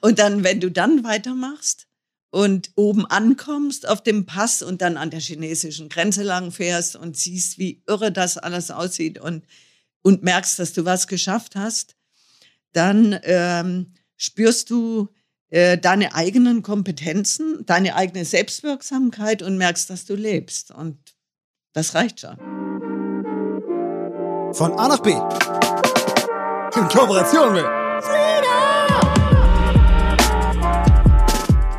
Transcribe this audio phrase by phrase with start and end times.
[0.00, 1.86] Und dann, wenn du dann weitermachst
[2.30, 7.16] und oben ankommst auf dem Pass und dann an der chinesischen Grenze lang fährst und
[7.16, 9.44] siehst, wie irre das alles aussieht und,
[10.02, 11.96] und merkst, dass du was geschafft hast,
[12.72, 15.08] dann ähm, spürst du
[15.48, 20.70] äh, deine eigenen Kompetenzen, deine eigene Selbstwirksamkeit und merkst, dass du lebst.
[20.70, 20.98] Und
[21.72, 22.36] das reicht schon.
[24.52, 25.10] Von A nach B.
[26.76, 27.79] In Kooperation mit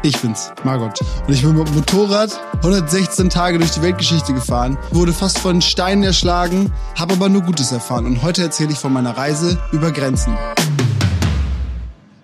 [0.03, 0.99] Ich bin's, Margot.
[1.27, 5.61] Und ich bin mit dem Motorrad 116 Tage durch die Weltgeschichte gefahren, wurde fast von
[5.61, 8.07] Steinen erschlagen, habe aber nur Gutes erfahren.
[8.07, 10.35] Und heute erzähle ich von meiner Reise über Grenzen.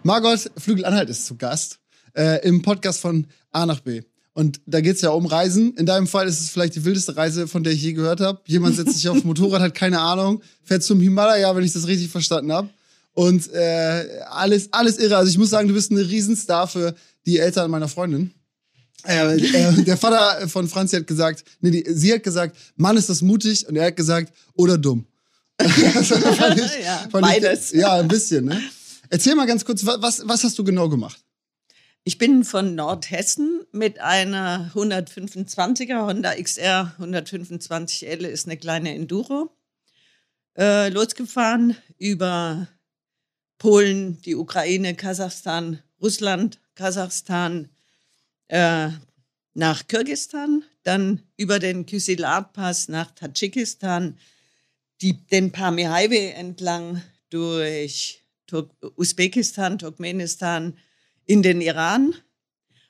[0.02, 1.78] Margot Flügel-Anhalt ist zu Gast
[2.16, 4.02] äh, im Podcast von A nach B.
[4.34, 5.76] Und da geht's ja um Reisen.
[5.76, 8.42] In deinem Fall ist es vielleicht die wildeste Reise, von der ich je gehört habe.
[8.48, 12.10] Jemand setzt sich aufs Motorrad, hat keine Ahnung, fährt zum Himalaya, wenn ich das richtig
[12.10, 12.70] verstanden habe.
[13.14, 15.18] Und äh, alles, alles irre.
[15.18, 16.96] Also ich muss sagen, du bist ein Riesenstar für
[17.28, 18.34] die Eltern meiner Freundin.
[19.06, 23.10] Äh, äh, der Vater von Franzi hat gesagt, nee, die, sie hat gesagt, Mann, ist
[23.10, 23.68] das mutig.
[23.68, 25.06] Und er hat gesagt, oder dumm.
[25.60, 27.74] also, fand ich, ja, fand beides.
[27.74, 28.46] Ich, ja, ein bisschen.
[28.46, 28.60] Ne?
[29.10, 31.24] Erzähl mal ganz kurz, was, was hast du genau gemacht?
[32.04, 39.50] Ich bin von Nordhessen mit einer 125er Honda XR 125L ist eine kleine Enduro
[40.58, 42.68] äh, losgefahren über
[43.58, 47.70] Polen, die Ukraine, Kasachstan, Russland, Kasachstan
[48.48, 48.90] äh,
[49.54, 54.18] nach Kirgistan, dann über den Kysilat-Pass nach Tadschikistan,
[55.02, 60.78] die, den Pamir Highway entlang durch Tur Usbekistan, Turkmenistan
[61.26, 62.16] in den Iran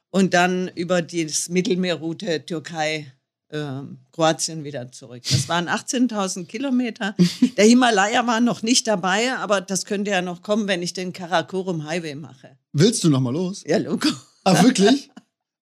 [0.10, 3.12] und dann über die Mittelmeerroute Türkei,
[3.50, 5.24] äh, Kroatien wieder zurück.
[5.30, 7.16] Das waren 18.000 Kilometer.
[7.58, 11.14] Der Himalaya war noch nicht dabei, aber das könnte ja noch kommen, wenn ich den
[11.14, 12.58] Karakorum Highway mache.
[12.80, 13.64] Willst du noch mal los?
[13.66, 14.08] Ja, Logo.
[14.44, 15.09] Ah, wirklich?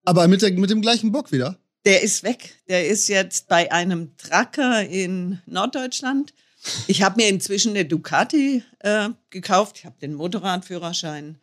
[0.03, 1.57] Aber mit, der, mit dem gleichen Bock wieder?
[1.85, 2.61] Der ist weg.
[2.67, 6.33] Der ist jetzt bei einem Tracker in Norddeutschland.
[6.87, 9.77] Ich habe mir inzwischen eine Ducati äh, gekauft.
[9.79, 11.37] Ich habe den Motorradführerschein.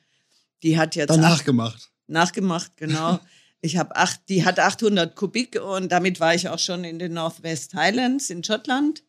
[0.62, 1.08] Die hat jetzt.
[1.08, 1.90] Dann nachgemacht.
[2.06, 3.18] Nachgemacht, genau.
[3.64, 7.12] Ich habe acht, die hat 800 Kubik und damit war ich auch schon in den
[7.12, 9.04] Northwest Highlands in Schottland.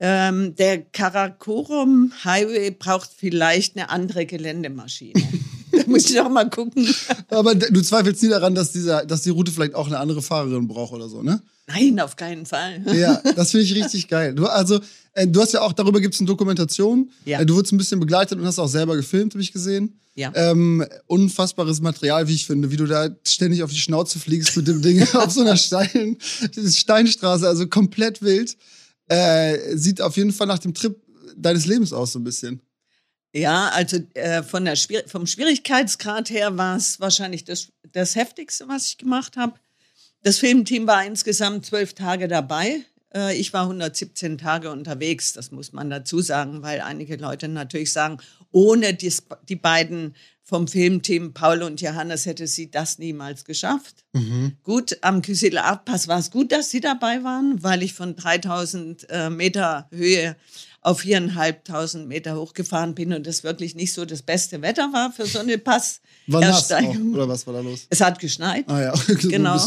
[0.00, 5.22] Ähm, der Karakorum Highway braucht vielleicht eine andere Geländemaschine.
[5.76, 6.86] Da muss ich auch mal gucken.
[7.28, 10.68] Aber du zweifelst nie daran, dass, dieser, dass die Route vielleicht auch eine andere Fahrerin
[10.68, 11.42] braucht oder so, ne?
[11.66, 12.82] Nein, auf keinen Fall.
[12.94, 14.34] ja, das finde ich richtig geil.
[14.34, 14.80] Du, also,
[15.14, 17.10] äh, du hast ja auch, darüber gibt es eine Dokumentation.
[17.24, 17.40] Ja.
[17.40, 19.98] Äh, du wurdest ein bisschen begleitet und hast auch selber gefilmt, habe ich gesehen.
[20.14, 20.30] Ja.
[20.34, 24.68] Ähm, unfassbares Material, wie ich finde, wie du da ständig auf die Schnauze fliegst mit
[24.68, 28.56] dem Ding auf so einer steilen Steinstraße, also komplett wild.
[29.08, 30.96] Äh, sieht auf jeden Fall nach dem Trip
[31.36, 32.60] deines Lebens aus, so ein bisschen.
[33.34, 38.68] Ja, also äh, von der Schwier vom Schwierigkeitsgrad her war es wahrscheinlich das, das Heftigste,
[38.68, 39.54] was ich gemacht habe.
[40.22, 42.84] Das Filmteam war insgesamt zwölf Tage dabei.
[43.12, 47.92] Äh, ich war 117 Tage unterwegs, das muss man dazu sagen, weil einige Leute natürlich
[47.92, 48.18] sagen,
[48.52, 50.14] ohne dies, die beiden
[50.44, 54.04] vom Filmteam Paul und Johannes hätte sie das niemals geschafft.
[54.12, 54.58] Mhm.
[54.62, 59.30] Gut, am Kysil-Pass war es gut, dass sie dabei waren, weil ich von 3000 äh,
[59.30, 60.36] Meter Höhe
[60.84, 65.24] auf viereinhalbtausend Meter hochgefahren bin und es wirklich nicht so das beste Wetter war für
[65.24, 66.00] so eine Pass.
[66.26, 66.42] War
[67.14, 67.86] oder was war da los?
[67.88, 68.64] Es hat geschneit.
[68.68, 69.58] Ah ja, genau.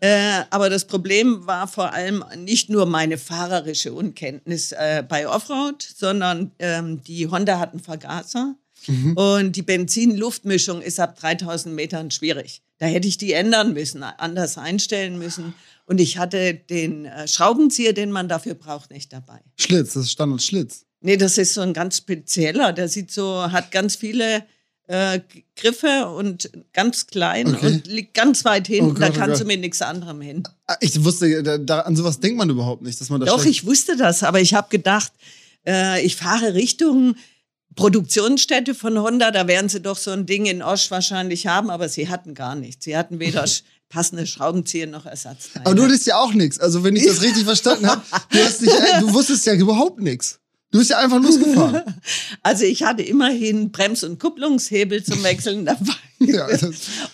[0.00, 5.82] Äh, aber das Problem war vor allem nicht nur meine fahrerische Unkenntnis äh, bei Offroad,
[5.82, 8.54] sondern ähm, die Honda hatten Vergaser.
[8.86, 9.16] Mhm.
[9.16, 12.62] Und die Benzin-Luftmischung ist ab 3000 Metern schwierig.
[12.78, 15.54] Da hätte ich die ändern müssen, anders einstellen müssen.
[15.86, 19.40] Und ich hatte den äh, Schraubenzieher, den man dafür braucht, nicht dabei.
[19.56, 20.84] Schlitz, das ist Standard Schlitz.
[21.00, 22.72] Nee, das ist so ein ganz spezieller.
[22.72, 24.44] Der sieht so, hat ganz viele
[24.88, 25.20] äh,
[25.56, 27.66] Griffe und ganz klein okay.
[27.66, 28.90] und liegt ganz weit hinten.
[28.90, 30.42] Oh Gott, da oh kannst oh du mit nichts anderem hin.
[30.66, 33.28] Ah, ich wusste, da, da, an sowas denkt man überhaupt nicht, dass man das.
[33.28, 35.12] Doch, ich wusste das, aber ich habe gedacht,
[35.66, 37.16] äh, ich fahre Richtung
[37.76, 41.88] Produktionsstätte von Honda, da werden sie doch so ein Ding in Osch wahrscheinlich haben, aber
[41.88, 42.84] sie hatten gar nichts.
[42.84, 43.44] Sie hatten weder
[43.88, 45.66] passende Schraubenzieher noch Ersatzteile.
[45.66, 46.58] Aber du hattest ja auch nichts.
[46.58, 48.38] Also wenn ich das richtig verstanden habe, du,
[49.06, 50.40] du wusstest ja überhaupt nichts.
[50.72, 51.82] Du bist ja einfach losgefahren.
[52.42, 55.94] Also ich hatte immerhin Brems- und Kupplungshebel zum Wechseln dabei.
[56.18, 56.46] ja,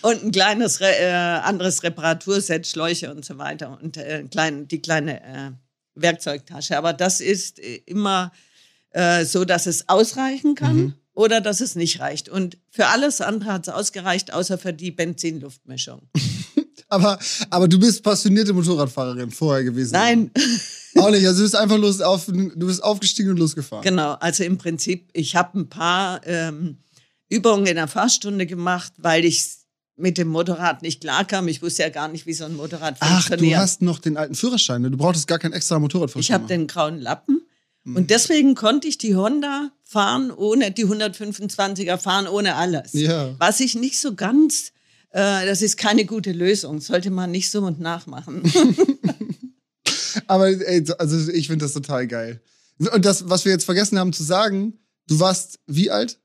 [0.01, 5.21] und ein kleines äh, anderes Reparaturset, Schläuche und so weiter und äh, klein, die kleine
[5.21, 5.51] äh,
[5.95, 6.77] Werkzeugtasche.
[6.77, 8.31] Aber das ist äh, immer
[8.93, 10.75] äh, so, dass es ausreichen kann.
[10.75, 12.29] Mhm oder dass es nicht reicht.
[12.29, 16.01] Und für alles andere hat es ausgereicht, außer für die Benzin-Luftmischung.
[16.89, 17.19] aber,
[17.49, 19.93] aber du bist passionierte Motorradfahrerin vorher gewesen.
[19.93, 20.31] Nein.
[20.95, 21.25] Auch nicht.
[21.25, 23.83] Also du bist einfach los auf, du bist aufgestiegen und losgefahren.
[23.83, 24.13] Genau.
[24.13, 26.77] Also im Prinzip, ich habe ein paar ähm,
[27.29, 29.43] Übungen in der Fahrstunde gemacht, weil ich
[29.95, 31.47] mit dem Motorrad nicht klarkam.
[31.47, 33.57] Ich wusste ja gar nicht, wie so ein Motorrad Ach, funktioniert.
[33.57, 34.83] du hast noch den alten Führerschein.
[34.83, 34.91] Ne?
[34.91, 37.41] Du brauchtest gar kein extra Motorrad ich habe den grauen Lappen
[37.85, 42.93] und deswegen konnte ich die Honda fahren ohne die 125er fahren ohne alles.
[42.93, 43.35] Ja.
[43.39, 44.71] Was ich nicht so ganz,
[45.11, 46.79] äh, das ist keine gute Lösung.
[46.81, 48.43] Sollte man nicht so und nachmachen.
[50.27, 52.41] Aber ey, also ich finde das total geil.
[52.93, 56.19] Und das, was wir jetzt vergessen haben zu sagen, du warst wie alt?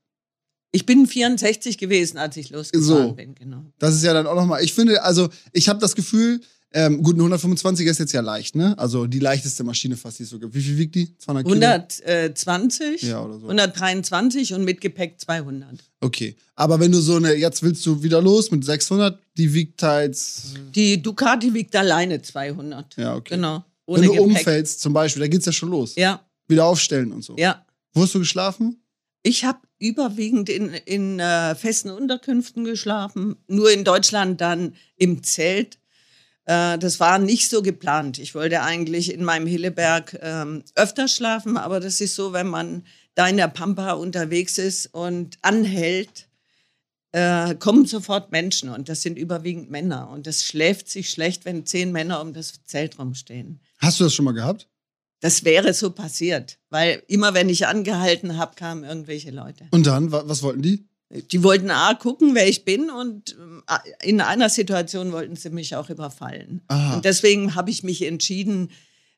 [0.71, 3.13] Ich bin 64 gewesen, als ich losgefahren So.
[3.13, 3.65] bin, genau.
[3.79, 6.41] Das ist ja dann auch nochmal, ich finde, also ich habe das Gefühl,
[6.71, 8.77] ähm, gut, ein 125er ist jetzt ja leicht, ne?
[8.77, 10.53] Also die leichteste Maschine fast, die es so gibt.
[10.53, 11.17] Wie viel wiegt die?
[11.17, 11.55] 200 Kilo?
[11.55, 13.47] 120, Ja, oder so.
[13.47, 15.83] 123 und mit Gepäck 200.
[16.01, 16.35] Okay.
[16.55, 20.17] Aber wenn du so eine, jetzt willst du wieder los mit 600, die wiegt halt,
[20.75, 22.97] Die Ducati wiegt alleine 200.
[22.97, 23.35] ja, okay.
[23.35, 23.63] Genau.
[23.87, 24.25] Wenn Ohne du Gepäck.
[24.27, 25.95] umfällst zum Beispiel, da geht's ja schon los.
[25.95, 27.35] Ja, Wieder aufstellen und so.
[27.37, 27.65] ja.
[27.93, 28.83] Wo hast du geschlafen?
[29.23, 35.79] Ich habe überwiegend in, in äh, festen Unterkünften geschlafen, nur in Deutschland dann im Zelt.
[36.49, 38.17] Äh, das war nicht so geplant.
[38.17, 42.83] Ich wollte eigentlich in meinem Hilleberg ähm, öfter schlafen, aber das ist so, wenn man
[43.13, 46.27] da in der Pampa unterwegs ist und anhält,
[47.11, 50.09] äh, kommen sofort Menschen und das sind überwiegend Männer.
[50.09, 53.59] Und das schläft sich schlecht, wenn zehn Männer um das Zelt rumstehen.
[53.77, 54.67] Hast du das schon mal gehabt?
[55.21, 59.67] Das wäre so passiert, weil immer wenn ich angehalten habe, kamen irgendwelche Leute.
[59.71, 60.87] Und dann, wa- was wollten die?
[61.09, 63.63] Die wollten A, gucken, wer ich bin und ähm,
[64.03, 66.61] in einer Situation wollten sie mich auch überfallen.
[66.67, 66.95] Aha.
[66.97, 68.69] Und deswegen habe ich mich entschieden,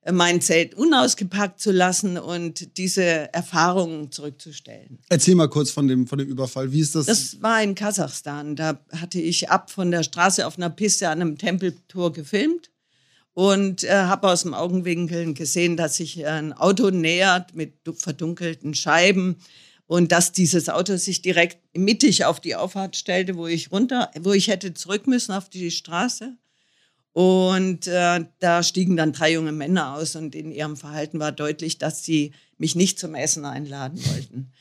[0.04, 3.04] äh, mein Zelt unausgepackt zu lassen und diese
[3.34, 5.00] Erfahrungen zurückzustellen.
[5.10, 6.72] Erzähl mal kurz von dem, von dem Überfall.
[6.72, 7.08] Wie ist das?
[7.08, 8.56] Das war in Kasachstan.
[8.56, 12.70] Da hatte ich ab von der Straße auf einer Piste an einem Tempeltor gefilmt
[13.34, 18.74] und äh, habe aus dem Augenwinkel gesehen, dass sich ein Auto nähert mit du- verdunkelten
[18.76, 19.36] Scheiben
[19.92, 24.32] und dass dieses Auto sich direkt mittig auf die Auffahrt stellte, wo ich runter, wo
[24.32, 26.38] ich hätte zurück müssen auf die Straße.
[27.12, 31.78] Und äh, da stiegen dann drei junge Männer aus und in ihrem Verhalten war deutlich,
[31.78, 34.54] dass sie mich nicht zum Essen einladen wollten.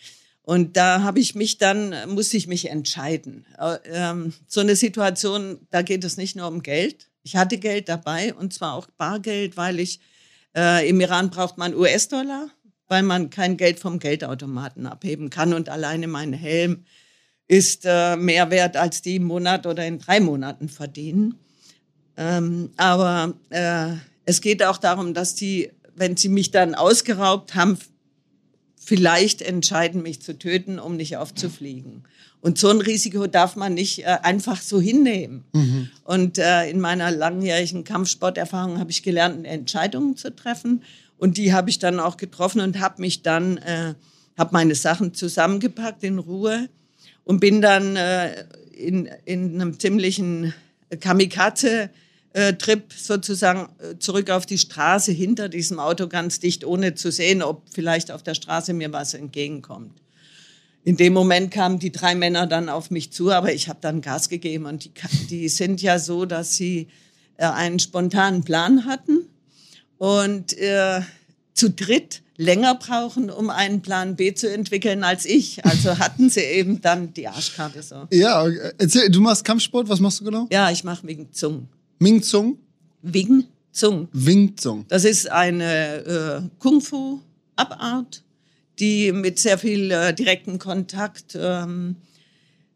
[0.43, 3.47] Und da habe ich mich dann, musste ich mich entscheiden.
[3.57, 7.09] Äh, ähm, so eine Situation, da geht es nicht nur um Geld.
[7.23, 10.01] Ich hatte Geld dabei und zwar auch Bargeld, weil ich
[10.57, 12.51] äh, im Iran braucht man US-Dollar,
[12.91, 16.85] weil man kein Geld vom Geldautomaten abheben kann und alleine mein Helm
[17.47, 21.37] ist äh, mehr wert, als die im Monat oder in drei Monaten verdienen.
[22.17, 23.93] Ähm, aber äh,
[24.25, 27.79] es geht auch darum, dass die, wenn sie mich dann ausgeraubt haben,
[28.77, 32.03] vielleicht entscheiden, mich zu töten, um nicht aufzufliegen.
[32.41, 35.45] Und so ein Risiko darf man nicht äh, einfach so hinnehmen.
[36.05, 40.83] Und äh, in meiner langjährigen Kampfsporterfahrung habe ich gelernt, Entscheidungen zu treffen.
[41.21, 43.93] Und die habe ich dann auch getroffen und habe mich dann, äh,
[44.39, 46.71] habe meine Sachen zusammengepackt in Ruhe
[47.25, 50.55] und bin dann äh, in, in einem ziemlichen
[50.99, 57.43] Kamikaze-Trip sozusagen äh, zurück auf die Straße hinter diesem Auto ganz dicht, ohne zu sehen,
[57.43, 59.93] ob vielleicht auf der Straße mir was entgegenkommt.
[60.85, 64.01] In dem Moment kamen die drei Männer dann auf mich zu, aber ich habe dann
[64.01, 64.93] Gas gegeben und die,
[65.29, 66.89] die sind ja so, dass sie
[67.37, 69.27] äh, einen spontanen Plan hatten
[70.01, 71.03] und äh,
[71.53, 75.63] zu dritt länger brauchen, um einen Plan B zu entwickeln als ich.
[75.67, 78.09] Also hatten sie eben dann die Arschkarte so.
[78.11, 80.47] ja, äh, erzähl, du machst Kampfsport, was machst du genau?
[80.51, 81.69] Ja, ich mache Wing Zung.
[81.99, 82.57] Ming Zung?
[83.03, 84.09] Wing Zung.
[84.13, 84.87] Wing Zung.
[84.89, 88.23] Das ist eine äh, Kung-Fu-Abart,
[88.79, 91.97] die mit sehr viel äh, direktem Kontakt ähm,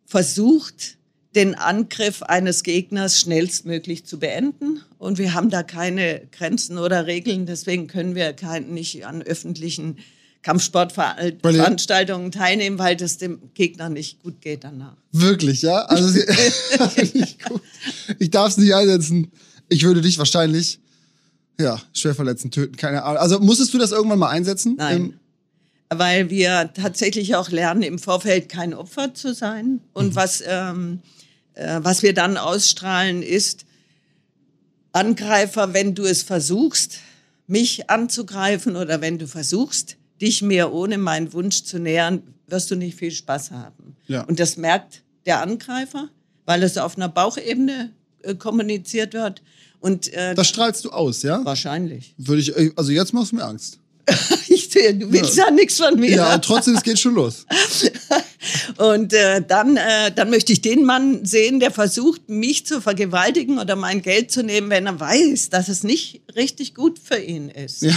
[0.05, 0.99] versucht,
[1.35, 4.81] den Angriff eines Gegners schnellstmöglich zu beenden.
[4.99, 9.99] Und wir haben da keine Grenzen oder Regeln, deswegen können wir kein, nicht an öffentlichen
[10.43, 14.97] Kampfsportveranstaltungen teilnehmen, weil das dem Gegner nicht gut geht danach.
[15.13, 15.83] Wirklich, ja?
[15.87, 16.25] Also, sie-
[18.19, 19.31] ich darf es nicht einsetzen.
[19.69, 20.79] Ich würde dich wahrscheinlich,
[21.59, 23.19] ja, schwer verletzen, töten, keine Ahnung.
[23.19, 24.75] Also musstest du das irgendwann mal einsetzen?
[24.77, 24.97] Nein.
[24.97, 25.15] Ähm,
[25.91, 29.81] weil wir tatsächlich auch lernen, im Vorfeld kein Opfer zu sein.
[29.93, 31.24] Und was, ähm, äh,
[31.57, 33.65] was wir dann ausstrahlen, ist,
[34.93, 36.99] Angreifer, wenn du es versuchst,
[37.47, 42.77] mich anzugreifen oder wenn du versuchst, dich mir ohne meinen Wunsch zu nähern, wirst du
[42.77, 43.97] nicht viel Spaß haben.
[44.07, 44.23] Ja.
[44.23, 46.09] Und das merkt der Angreifer,
[46.47, 47.91] weil es auf einer Bauchebene
[48.23, 49.43] äh, kommuniziert wird.
[49.81, 51.45] Und äh, das strahlst du aus, ja?
[51.45, 52.15] wahrscheinlich.
[52.17, 53.79] Würde ich, äh, also jetzt machst du mir Angst.
[54.75, 56.17] Du willst ja, nichts von mir.
[56.17, 57.47] Ja, und trotzdem, es geht schon los.
[58.77, 63.59] Und äh, dann, äh, dann möchte ich den Mann sehen, der versucht, mich zu vergewaltigen
[63.59, 67.49] oder mein Geld zu nehmen, wenn er weiß, dass es nicht richtig gut für ihn
[67.49, 67.83] ist.
[67.83, 67.97] Ja,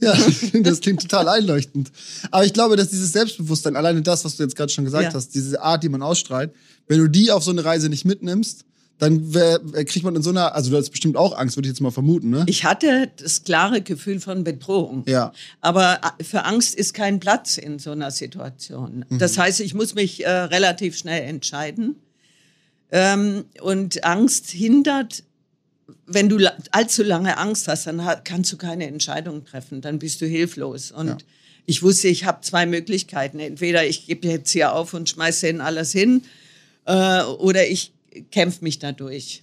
[0.00, 0.16] ja,
[0.62, 1.90] das klingt total einleuchtend.
[2.30, 5.12] Aber ich glaube, dass dieses Selbstbewusstsein, alleine das, was du jetzt gerade schon gesagt Ja.
[5.12, 6.52] hast, diese Art, die man ausstrahlt,
[6.86, 8.64] wenn du die auf so eine Reise nicht mitnimmst,
[8.98, 11.72] dann wär, kriegt man in so einer, also du hast bestimmt auch Angst, würde ich
[11.72, 12.44] jetzt mal vermuten, ne?
[12.46, 15.04] Ich hatte das klare Gefühl von Bedrohung.
[15.08, 15.32] Ja.
[15.60, 19.04] Aber äh, für Angst ist kein Platz in so einer Situation.
[19.10, 21.96] Das heißt, ich muss mich äh, relativ schnell entscheiden.
[22.92, 25.24] Ähm, und Angst hindert,
[26.06, 26.38] wenn du
[26.70, 29.80] allzu lange Angst hast, dann kannst du keine Entscheidung treffen.
[29.80, 30.92] Dann bist du hilflos.
[30.92, 31.18] Und Ja.
[31.66, 33.40] ich wusste, ich habe zwei Möglichkeiten.
[33.40, 36.22] Entweder ich gebe jetzt hier auf und schmeiße hin alles hin,
[36.86, 37.92] äh, oder ich
[38.30, 39.42] kämpfe mich dadurch.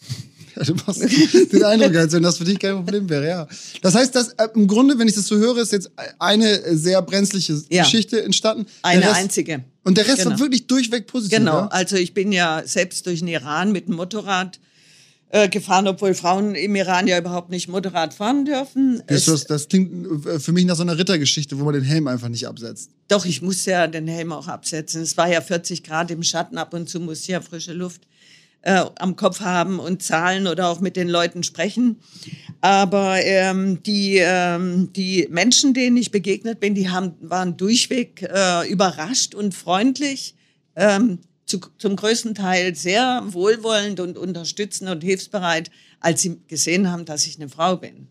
[0.54, 3.48] Ja, du machst den Eindruck, als wenn das für dich kein Problem wäre, ja.
[3.80, 7.00] Das heißt, dass äh, im Grunde, wenn ich das so höre, ist jetzt eine sehr
[7.00, 7.84] brenzliche Ja.
[7.84, 8.66] Geschichte entstanden.
[8.82, 9.64] Eine Rest, einzige.
[9.82, 10.32] Und der Rest Genau.
[10.32, 11.38] war wirklich durchweg positiv.
[11.38, 11.66] Genau, Ja?
[11.68, 14.60] also ich bin ja selbst durch den Iran mit dem Motorrad
[15.30, 19.02] äh, gefahren, obwohl Frauen im Iran ja überhaupt nicht Motorrad fahren dürfen.
[19.06, 22.06] Das, Es, das, klingt äh, für mich nach so einer Rittergeschichte, wo man den Helm
[22.08, 22.90] einfach nicht absetzt.
[23.08, 25.00] doch, ich musste ja den Helm auch absetzen.
[25.00, 28.02] Es war ja 40 Grad im Schatten, ab und zu musste ich ja frische Luft
[28.62, 31.96] äh, am Kopf haben und zahlen oder auch mit den Leuten sprechen.
[32.60, 38.68] Aber ähm, die, ähm, die Menschen, denen ich begegnet bin, die haben, waren durchweg äh,
[38.68, 40.34] überrascht und freundlich.
[40.76, 47.04] Ähm, zu, zum größten Teil sehr wohlwollend und unterstützend und hilfsbereit, als sie gesehen haben,
[47.04, 48.06] dass ich eine Frau bin.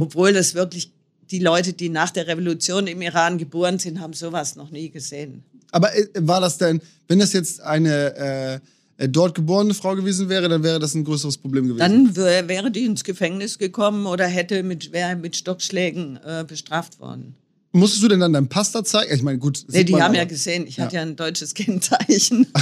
[0.00, 0.92] Obwohl das wirklich
[1.30, 5.42] die Leute, die nach der Revolution im Iran geboren sind, haben sowas noch nie gesehen.
[5.72, 8.60] Aber äh, war das denn, wenn das jetzt eine äh,
[8.98, 11.78] dort geborene Frau gewesen wäre, dann wäre das ein größeres Problem gewesen.
[11.78, 16.98] Dann wär, wäre die ins Gefängnis gekommen oder hätte mit, wäre mit Stockschlägen äh, bestraft
[17.00, 17.34] worden.
[17.72, 19.14] Musstest du denn dann deinen Pass da zeigen?
[19.14, 19.64] Ich meine, gut.
[19.68, 20.16] Nee, die haben aber.
[20.16, 22.46] ja gesehen, ich hatte ja ein deutsches Kennzeichen.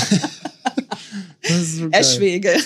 [1.46, 2.00] Das ist so geil.
[2.00, 2.56] Eschwege.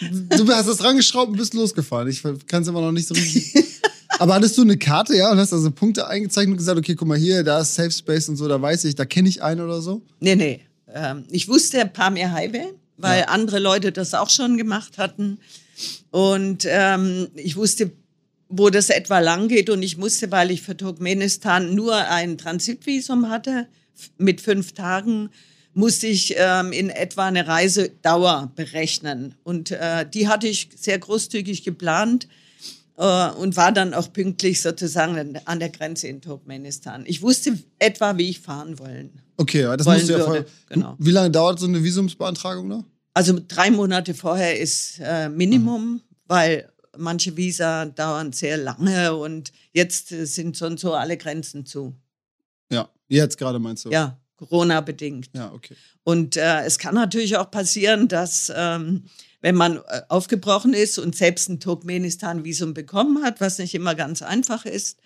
[0.00, 2.08] Du hast das rangeschraubt und bist losgefahren.
[2.08, 3.54] Ich kann es immer noch nicht so richtig.
[4.18, 7.08] Aber hattest du eine Karte, ja, und hast also Punkte eingezeichnet und gesagt, okay, guck
[7.08, 9.60] mal hier, da ist Safe Space und so, da weiß ich, da kenne ich einen
[9.60, 10.02] oder so?
[10.20, 10.60] Nee, nee.
[10.94, 13.28] Ähm, ich wusste ein paar mehr Highway, weil Ja.
[13.28, 15.38] andere Leute das auch schon gemacht hatten.
[16.10, 17.90] Und ähm, ich wusste,
[18.48, 19.70] wo das etwa lang geht.
[19.70, 23.66] Und ich musste, weil ich für Turkmenistan nur ein Transitvisum hatte,
[24.18, 25.30] mit fünf Tagen,
[25.74, 29.34] musste ich ähm, in etwa eine Reisedauer berechnen.
[29.42, 32.28] Und äh, die hatte ich sehr großzügig geplant
[32.96, 37.04] und war dann auch pünktlich sozusagen an- der Grenze in Turkmenistan.
[37.06, 39.20] Ich wusste etwa, wie ich fahren wollen.
[39.38, 40.46] Okay, das Wollen musst du ja voll.
[40.68, 40.94] genau.
[40.98, 42.84] Wie lange dauert so eine Visumsbeantragung noch?
[43.14, 50.12] Also drei Monate vorher ist äh, Minimum, weil manche Visa dauern sehr lange und jetzt
[50.12, 51.94] äh, sind so und so alle Grenzen zu.
[52.70, 53.90] Ja, jetzt gerade meinst du?
[53.90, 55.30] Ja, Corona bedingt.
[55.34, 55.74] Ja, okay.
[56.04, 59.04] Und äh, es kann natürlich auch passieren, dass ähm,
[59.42, 64.22] wenn man äh, aufgebrochen ist und selbst ein Turkmenistan-Visum bekommen hat, was nicht immer ganz
[64.22, 65.00] einfach ist,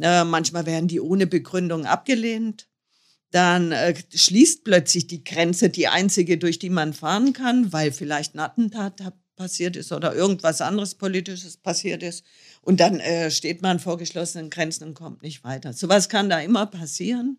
[0.00, 2.66] äh, manchmal werden die ohne Begründung abgelehnt.
[3.30, 8.34] Dann äh, schließt plötzlich die Grenze die einzige, durch die man fahren kann, weil vielleicht
[8.34, 9.00] ein Attentat
[9.36, 12.24] passiert ist oder irgendwas anderes Politisches passiert ist.
[12.62, 15.74] Und dann äh, steht man vor geschlossenen Grenzen und kommt nicht weiter.
[15.74, 17.38] Sowas kann da immer passieren.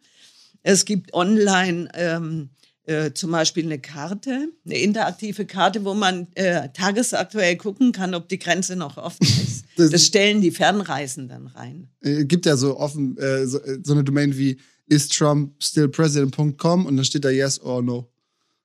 [0.62, 2.50] Es gibt online ähm,
[2.88, 8.27] äh, zum Beispiel eine Karte, eine interaktive Karte, wo man äh, tagesaktuell gucken kann, ob
[8.29, 9.65] die Grenze noch offen ist.
[9.75, 11.88] Das- Das, stellen die Fernreisenden rein.
[12.01, 14.58] Äh, gibt ja so offen äh, so, äh, so eine Domain wie
[14.89, 18.10] istrumpstillpresident.com und dann steht da yes or no.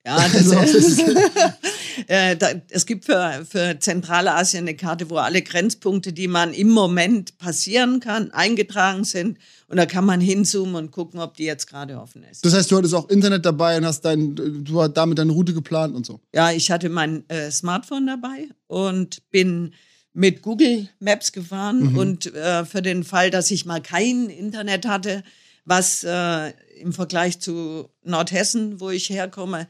[0.07, 0.99] Ja, das, So, das ist-
[2.07, 6.71] äh, da, es gibt für, für Zentralasien eine Karte, wo alle Grenzpunkte, die man im
[6.71, 9.39] Moment passieren kann, eingetragen sind.
[9.69, 12.45] Und da kann man hinzoomen und gucken, ob die jetzt gerade offen ist.
[12.45, 15.55] Das heißt, du hattest auch Internet dabei und hast dein, du hast damit deine Route
[15.55, 16.21] geplant und so.
[16.35, 19.73] Ja, ich hatte mein äh, Smartphone dabei und bin
[20.15, 25.23] mit Google Maps gefahren und äh, für den Fall, dass ich mal kein Internet hatte,
[25.65, 29.69] was äh, im Vergleich zu Nordhessen, wo ich herkomme,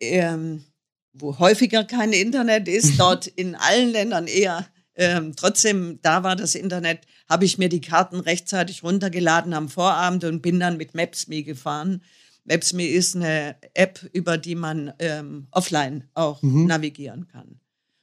[0.00, 0.64] ähm,
[1.12, 4.66] wo häufiger kein Internet ist, dort in allen Ländern eher.
[4.94, 10.24] Ähm, trotzdem, da war das Internet, habe ich mir die Karten rechtzeitig runtergeladen am Vorabend
[10.24, 12.02] und bin dann mit Maps.me gefahren.
[12.44, 17.60] Maps.me ist eine App, über die man ähm, offline auch navigieren kann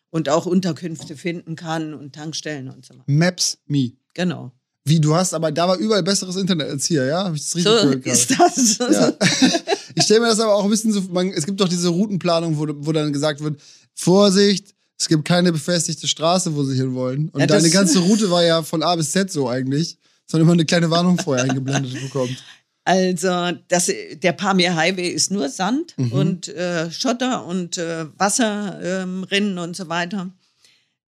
[0.09, 3.03] und auch Unterkünfte finden kann und Tankstellen und so weiter.
[3.07, 3.91] Maps Me.
[4.13, 4.51] Genau.
[4.89, 7.23] Wie, du hast, aber da war überall besseres Internet als hier, ja?
[7.25, 8.77] Hab ich das richtig So gehört ist das.
[8.77, 9.13] Ja.
[9.95, 12.57] Ich stelle mir das aber auch ein bisschen so, man, es gibt doch diese Routenplanung,
[12.57, 13.59] wo, wo dann gesagt wird,
[13.95, 17.29] Vorsicht, es gibt keine befestigte Straße, wo sie hin wollen.
[17.29, 20.53] Und Ja, deine ganze Route war ja von A bis Z so eigentlich, sondern immer
[20.53, 22.37] eine kleine Warnung vorher eingeblendet bekommt.
[22.85, 26.11] Also das, der Pamir Highway ist nur Sand mhm.
[26.11, 30.31] und äh, Schotter und äh, Wasserrinnen ähm, und so weiter.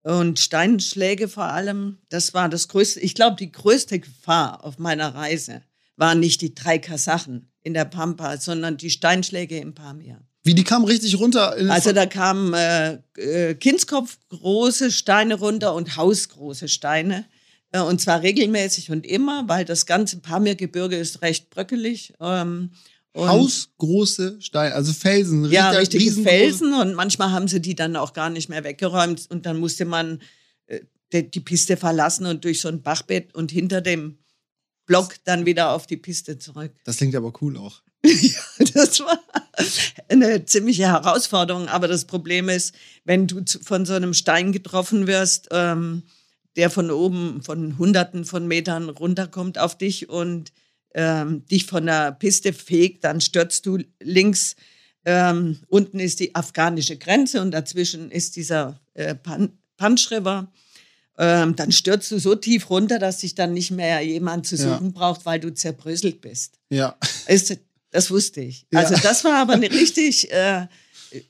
[0.04, 5.14] Und Steinschläge vor allem, das war das größte, ich glaube, die größte Gefahr auf meiner
[5.14, 5.62] Reise
[5.96, 10.22] waren nicht die drei Kasachen in der Pampa, sondern die Steinschläge im Pamir.
[10.44, 11.56] Wie, die kamen richtig runter?
[11.70, 17.26] also da kamen äh, äh, Kindskopf große Steine runter und hausgroße Steine.
[17.72, 22.14] Äh, und zwar regelmäßig und immer, weil das ganze Pamirgebirge ist recht bröckelig.
[22.20, 22.72] Ähm,
[23.16, 25.46] Hausgroße Steine, also Felsen.
[25.52, 29.46] Ja, richtige Felsen und manchmal haben sie die dann auch gar nicht mehr weggeräumt und
[29.46, 30.22] dann musste man
[30.68, 34.18] äh, die, die Piste verlassen und durch so ein Bachbett und hinter dem
[34.86, 36.72] Block dann wieder auf die Piste zurück.
[36.86, 37.82] Das klingt aber cool auch.
[38.06, 39.20] ja, das war
[40.08, 41.68] eine ziemliche Herausforderung.
[41.68, 42.74] Aber das Problem ist,
[43.06, 46.04] wenn du von so einem Stein getroffen wirst, ähm,
[46.56, 50.52] der von oben, von Hunderten von Metern runterkommt auf dich und
[50.94, 54.56] ähm, dich von der Piste fegt, dann stürzt du links.
[55.06, 60.52] Ähm, unten ist die afghanische Grenze und dazwischen ist dieser äh, Pan Punch River.
[61.18, 64.88] Ähm, dann stürzt du so tief runter, dass dich dann nicht mehr jemand zu suchen
[64.88, 64.92] ja.
[64.94, 66.60] braucht, weil du zerbröselt bist.
[66.70, 66.96] Ja.
[67.28, 67.58] Ist,
[67.92, 68.66] das wusste ich.
[68.72, 68.80] Ja.
[68.80, 70.68] Also das war aber eine richtig, äh,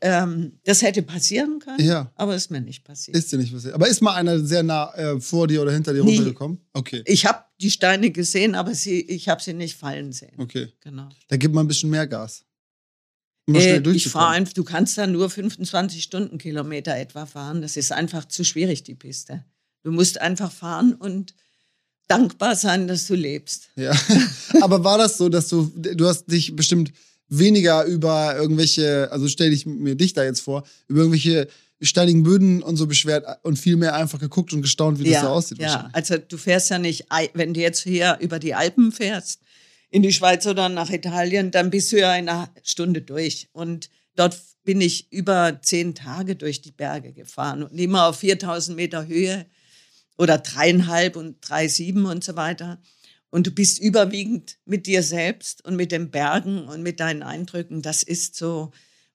[0.01, 2.11] ähm, das hätte passieren können, ja.
[2.15, 3.17] aber ist mir nicht passiert.
[3.17, 3.73] Ist dir nicht passiert.
[3.73, 6.17] Aber ist mal einer sehr nah äh, vor dir oder hinter dir Nie.
[6.17, 6.59] runtergekommen?
[6.73, 7.03] Okay.
[7.05, 10.33] Ich habe die Steine gesehen, aber sie, ich habe sie nicht fallen sehen.
[10.37, 10.71] Okay.
[10.81, 11.09] Genau.
[11.27, 12.43] Da gibt man ein bisschen mehr Gas.
[13.47, 17.61] Um äh, ich fahre einfach, du kannst da nur 25 Stundenkilometer etwa fahren.
[17.61, 19.43] Das ist einfach zu schwierig, die Piste.
[19.83, 21.33] Du musst einfach fahren und
[22.07, 23.69] dankbar sein, dass du lebst.
[23.75, 23.93] Ja.
[24.61, 26.91] Aber war das so, dass du, du hast dich bestimmt
[27.31, 31.47] weniger über irgendwelche, also stell ich mir dich da jetzt vor, über irgendwelche
[31.81, 35.21] steinigen Böden und so beschwert und viel mehr einfach geguckt und gestaunt, wie ja, das
[35.21, 35.59] so aussieht.
[35.59, 39.41] Ja, also du fährst ja nicht, wenn du jetzt hier über die Alpen fährst,
[39.89, 43.49] in die Schweiz oder nach Italien, dann bist du ja in einer Stunde durch.
[43.51, 48.75] Und dort bin ich über zehn Tage durch die Berge gefahren und immer auf 4000
[48.77, 49.45] Meter Höhe
[50.17, 52.79] oder dreieinhalb und drei sieben und so weiter.
[53.31, 57.81] Und du bist überwiegend mit dir selbst und mit den Bergen und mit deinen Eindrücken.
[57.81, 58.71] Das ist so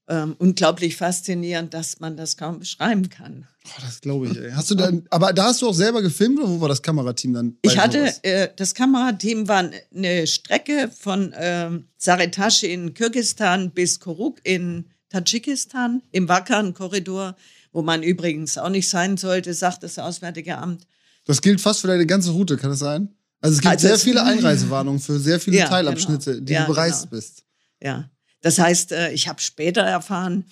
[0.08, 3.46] ähm, unglaublich faszinierend, dass man das kaum beschreiben kann.
[3.66, 4.38] Oh, das glaube ich.
[4.38, 4.52] Ey.
[4.52, 7.34] Hast du dann, aber da hast du auch selber gefilmt oder wo war das Kamerateam
[7.34, 7.58] dann?
[7.62, 14.40] Ich hatte, äh, das Kamerateam war eine Strecke von ähm, Saretash in Kirgistan bis Koruk
[14.44, 17.36] in Tadschikistan im Wakan-Korridor,
[17.72, 20.86] wo man übrigens auch nicht sein sollte, sagt das Auswärtige Amt.
[21.26, 23.10] Das gilt fast für deine ganze Route, kann das sein?
[23.40, 26.44] Also es gibt also sehr viele Einreisewarnungen für sehr viele ja, Teilabschnitte, genau.
[26.44, 27.10] die ja, du bereist genau.
[27.10, 27.44] bist.
[27.80, 30.44] Ja, das heißt, äh, ich habe später erfahren,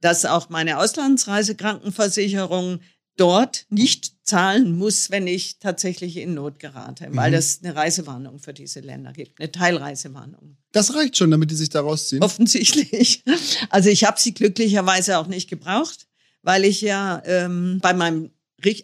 [0.00, 2.80] dass auch meine Auslandsreisekrankenversicherung
[3.16, 7.38] dort nicht zahlen muss, wenn ich tatsächlich in Not gerate, weil mhm.
[7.38, 10.58] es eine Reisewarnung für diese Länder gibt, eine Teilreisewarnung.
[10.72, 12.22] Das reicht schon, damit die sich da rausziehen?
[12.22, 13.24] Offensichtlich.
[13.70, 16.06] Also ich habe sie glücklicherweise auch nicht gebraucht,
[16.42, 18.30] weil ich ja ähm, bei meinem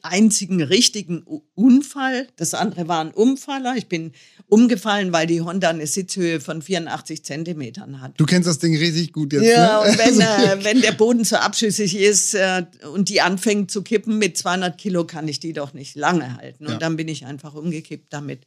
[0.03, 2.29] einzigen richtigen Unfall.
[2.37, 3.75] Das andere war ein Umfaller.
[3.77, 4.13] Ich bin
[4.47, 8.13] umgefallen, weil die Honda eine Sitzhöhe von 84 Zentimetern hat.
[8.19, 9.45] Du kennst das Ding richtig gut jetzt.
[9.45, 9.91] Ja, ne?
[9.91, 10.21] und wenn,
[10.61, 14.77] äh, wenn der Boden so abschüssig ist äh, und die anfängt zu kippen mit 200
[14.77, 16.67] Kilo, kann ich die doch nicht lange halten.
[16.67, 16.79] Und ja.
[16.79, 18.47] dann bin ich einfach umgekippt damit.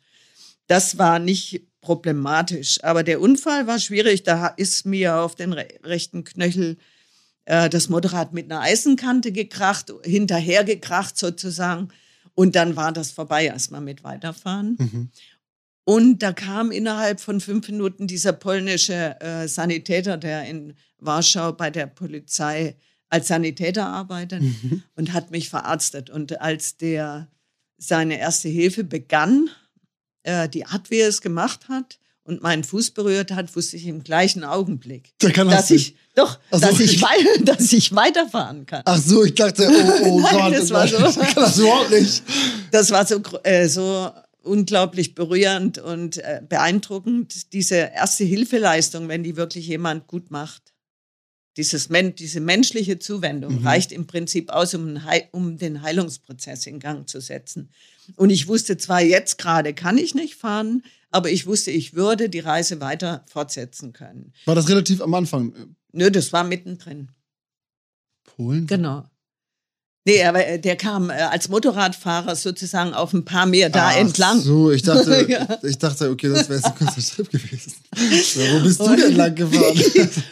[0.67, 4.23] Das war nicht problematisch, aber der Unfall war schwierig.
[4.23, 6.77] Da ist mir auf den rechten Knöchel
[7.45, 11.89] das Motorrad mit einer Eisenkante gekracht, hinterher gekracht sozusagen.
[12.33, 14.75] Und dann war das vorbei erstmal mit weiterfahren.
[14.79, 15.09] Mhm.
[15.85, 21.69] Und da kam innerhalb von fünf Minuten dieser polnische äh, Sanitäter, der in Warschau bei
[21.69, 22.75] der Polizei
[23.09, 24.83] als Sanitäter arbeitet mhm.
[24.95, 26.09] und hat mich verarztet.
[26.09, 27.29] Und als der
[27.77, 29.49] seine erste Hilfe begann,
[30.23, 33.85] äh, die Art, wie er es gemacht hat, und meinen Fuß berührt hat, wusste ich
[33.85, 37.05] im gleichen Augenblick, dass ich doch, so, dass ich, ich
[37.43, 38.81] dass ich weiterfahren kann.
[38.85, 41.91] Ach so, ich dachte, oh, oh Nein, Gott, das war so, ich kann das überhaupt
[41.91, 42.23] nicht.
[42.71, 44.09] Das war so, äh, so
[44.41, 47.51] unglaublich berührend und äh, beeindruckend.
[47.53, 50.73] Diese erste Hilfeleistung, wenn die wirklich jemand gut macht.
[51.57, 53.67] Dieses, diese menschliche Zuwendung mhm.
[53.67, 54.99] reicht im Prinzip aus, um,
[55.31, 57.69] um den Heilungsprozess in Gang zu setzen.
[58.17, 62.27] Und ich wusste zwar jetzt gerade, kann ich nicht fahren, aber ich wusste, ich würde
[62.27, 64.33] die Reise weiter fortsetzen können.
[64.43, 65.75] War das relativ am Anfang?
[65.95, 67.09] Nö, das war mittendrin.
[68.23, 68.67] Polen?
[68.67, 69.05] Genau.
[70.07, 73.97] Nee, aber äh, der kam äh, als Motorradfahrer sozusagen auf ein paar mehr da Ach
[73.97, 74.39] entlang.
[74.39, 75.57] So, ich dachte, ja.
[75.63, 77.73] ich dachte, okay, das wäre ein kurzer Trip gewesen.
[77.91, 79.81] wo bist du denn lang gefahren?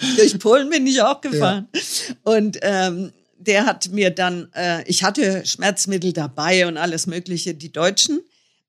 [0.17, 1.67] Durch Polen bin ich auch gefahren.
[1.73, 1.82] Ja.
[2.23, 7.71] Und ähm, der hat mir dann, äh, ich hatte Schmerzmittel dabei und alles Mögliche, die
[7.71, 8.21] Deutschen.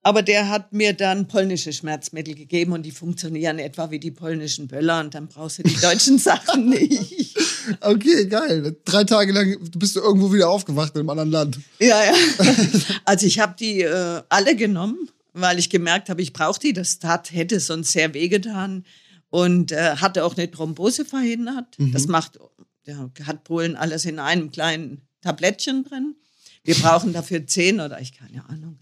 [0.06, 4.68] Aber der hat mir dann polnische Schmerzmittel gegeben und die funktionieren etwa wie die polnischen
[4.68, 7.34] Böller und dann brauchst du die deutschen Sachen nicht.
[7.80, 8.76] Okay, geil.
[8.84, 11.58] Drei Tage lang bist du irgendwo wieder aufgewacht in einem anderen Land.
[11.80, 12.12] Ja, ja.
[13.06, 16.74] Also ich habe die äh, alle genommen, weil ich gemerkt habe, ich brauche die.
[16.74, 18.84] Das tat, hätte sonst sehr wehgetan
[19.30, 21.78] und äh, hatte auch eine Thrombose verhindert.
[21.78, 21.92] Mhm.
[21.92, 22.38] Das macht,
[22.84, 26.14] ja, hat Polen alles in einem kleinen Tablettchen drin.
[26.62, 28.78] Wir brauchen dafür zehn oder ich keine Ahnung.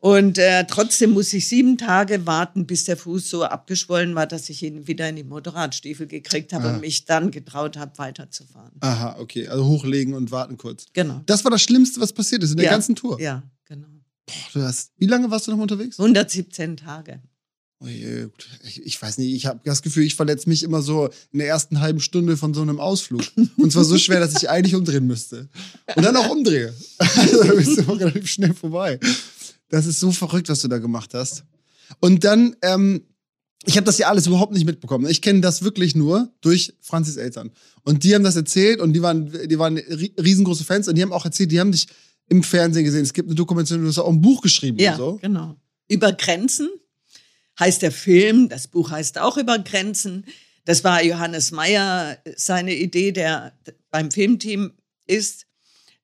[0.00, 4.48] Und äh, trotzdem muss ich sieben Tage warten, bis der Fuß so abgeschwollen war, dass
[4.48, 6.74] ich ihn wieder in die Motorradstiefel gekriegt habe Ah.
[6.74, 8.70] und mich dann getraut habe, weiterzufahren.
[8.80, 9.48] Aha, okay.
[9.48, 10.86] Also hochlegen und warten kurz.
[10.92, 11.20] Genau.
[11.26, 12.70] Das war das Schlimmste, was passiert ist in der Ja.
[12.72, 13.20] ganzen Tour.
[13.20, 13.88] Ja, genau.
[14.26, 15.98] Boah, du hast, wie lange warst du noch unterwegs?
[15.98, 17.20] 117 Tage.
[18.64, 21.46] Ich, ich weiß nicht, ich habe das Gefühl, ich verletze mich immer so in der
[21.48, 23.22] ersten halben Stunde von so einem Ausflug.
[23.56, 25.48] Und zwar so schwer, dass ich eigentlich umdrehen müsste.
[25.94, 26.74] Und dann auch umdrehe.
[26.98, 28.98] Also da bist du immer relativ schnell vorbei.
[29.70, 31.44] Das ist so verrückt, was du da gemacht hast.
[32.00, 33.02] Und dann, ähm,
[33.64, 35.06] ich habe das ja alles überhaupt nicht mitbekommen.
[35.08, 37.50] Ich kenne das wirklich nur durch Franzis Eltern.
[37.82, 41.02] Und die haben das erzählt und die waren, die waren ri- riesengroße Fans und die
[41.02, 41.86] haben auch erzählt, die haben dich
[42.28, 43.02] im Fernsehen gesehen.
[43.02, 45.18] Es gibt eine Dokumentation, du hast auch ein Buch geschrieben Ja, so.
[45.20, 45.56] genau.
[45.88, 46.68] Über Grenzen
[47.58, 50.24] heißt der Film, das Buch heißt auch über Grenzen.
[50.64, 53.52] Das war Johannes Meyer seine Idee, der
[53.90, 54.72] beim Filmteam
[55.06, 55.46] ist.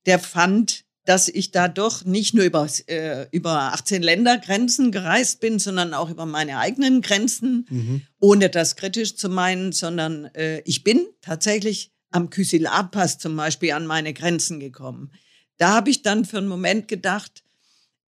[0.06, 5.58] Der fand, dass ich da doch nicht nur über, äh, über 18 Ländergrenzen gereist bin,
[5.58, 8.02] sondern auch über meine eigenen Grenzen, Mhm.
[8.20, 13.86] ohne das kritisch zu meinen, sondern äh, ich bin tatsächlich am Kysilat-Pass zum Beispiel an
[13.86, 15.12] meine Grenzen gekommen.
[15.58, 17.42] Da habe ich dann für einen Moment gedacht,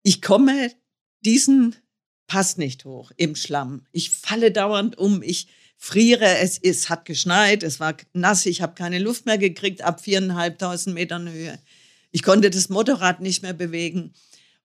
[0.02, 0.70] ich komme
[1.24, 1.74] diesen
[2.26, 3.86] Pass nicht hoch im Schlamm.
[3.92, 8.74] Ich falle dauernd um, ich friere, es, es hat geschneit, es war nass, ich habe
[8.74, 11.58] keine Luft mehr gekriegt ab viereinhalbtausend Metern Höhe.
[12.10, 14.12] Ich konnte das Motorrad nicht mehr bewegen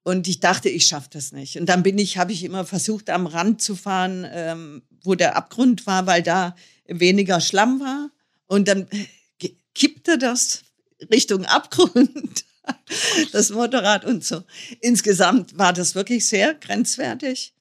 [0.03, 1.57] und ich dachte, ich schaffe das nicht.
[1.57, 5.35] Und dann bin ich, habe ich immer versucht, am Rand zu fahren, ähm, wo der
[5.35, 6.55] Abgrund war, weil da
[6.87, 8.11] weniger Schlamm war.
[8.47, 10.63] Und dann äh, kippte das
[11.11, 12.45] Richtung Abgrund,
[13.31, 14.43] das Motorrad und so.
[14.81, 17.53] Insgesamt war das wirklich sehr grenzwertig.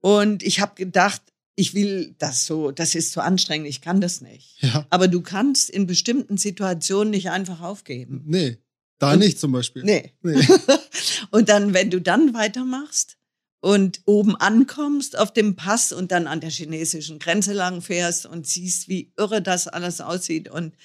[0.00, 1.22] Und ich habe gedacht,
[1.56, 4.62] ich will das so, das ist zu anstrengend, ich kann das nicht.
[4.62, 4.86] Ja.
[4.90, 8.22] Aber du kannst in bestimmten Situationen nicht einfach aufgeben.
[8.26, 8.58] Nee,
[8.98, 9.82] da Und- nicht zum Beispiel.
[9.84, 10.12] Nee.
[10.22, 10.46] Nee.
[11.30, 13.16] Und dann, wenn du dann weitermachst
[13.60, 18.46] und oben ankommst auf dem Pass und dann an der chinesischen Grenze lang fährst und
[18.46, 20.76] siehst, wie irre das alles aussieht und,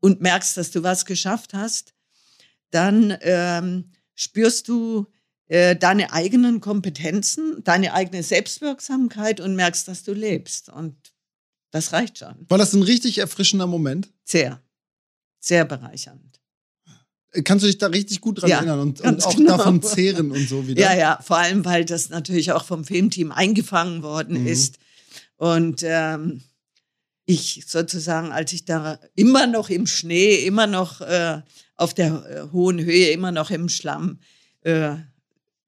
[0.00, 1.94] und merkst, dass du was geschafft hast,
[2.70, 5.06] dann ähm, spürst du
[5.46, 10.68] äh, deine eigenen Kompetenzen, deine eigene Selbstwirksamkeit und merkst, dass du lebst.
[10.68, 10.96] Und
[11.70, 12.44] das reicht schon.
[12.48, 14.12] War das ein richtig erfrischender Moment?
[14.24, 14.60] Sehr,
[15.38, 16.40] sehr bereichernd.
[17.44, 19.56] Kannst du dich da richtig gut dran Ja, erinnern und, und auch genau.
[19.56, 20.80] davon zehren und so wieder?
[20.80, 24.46] Ja, ja, vor allem, weil das natürlich auch vom Filmteam eingefangen worden Mhm.
[24.46, 24.78] ist.
[25.36, 26.42] Und ähm,
[27.26, 31.42] ich sozusagen, als ich da immer noch im Schnee, immer noch äh,
[31.76, 32.06] auf der
[32.48, 34.20] äh, hohen Höhe, immer noch im Schlamm
[34.62, 34.94] äh,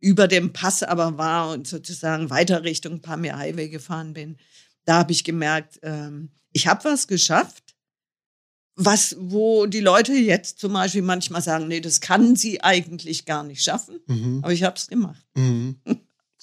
[0.00, 4.36] über dem Pass aber war und sozusagen weiter Richtung Pamir Highway gefahren bin,
[4.84, 7.67] da habe ich gemerkt, ähm, ich habe was geschafft,
[8.78, 13.42] was, wo die Leute jetzt zum Beispiel manchmal sagen, nee, das kann sie eigentlich gar
[13.42, 13.98] nicht schaffen.
[14.06, 14.38] Mhm.
[14.42, 15.20] Aber ich habe es gemacht.
[15.34, 15.76] Mhm.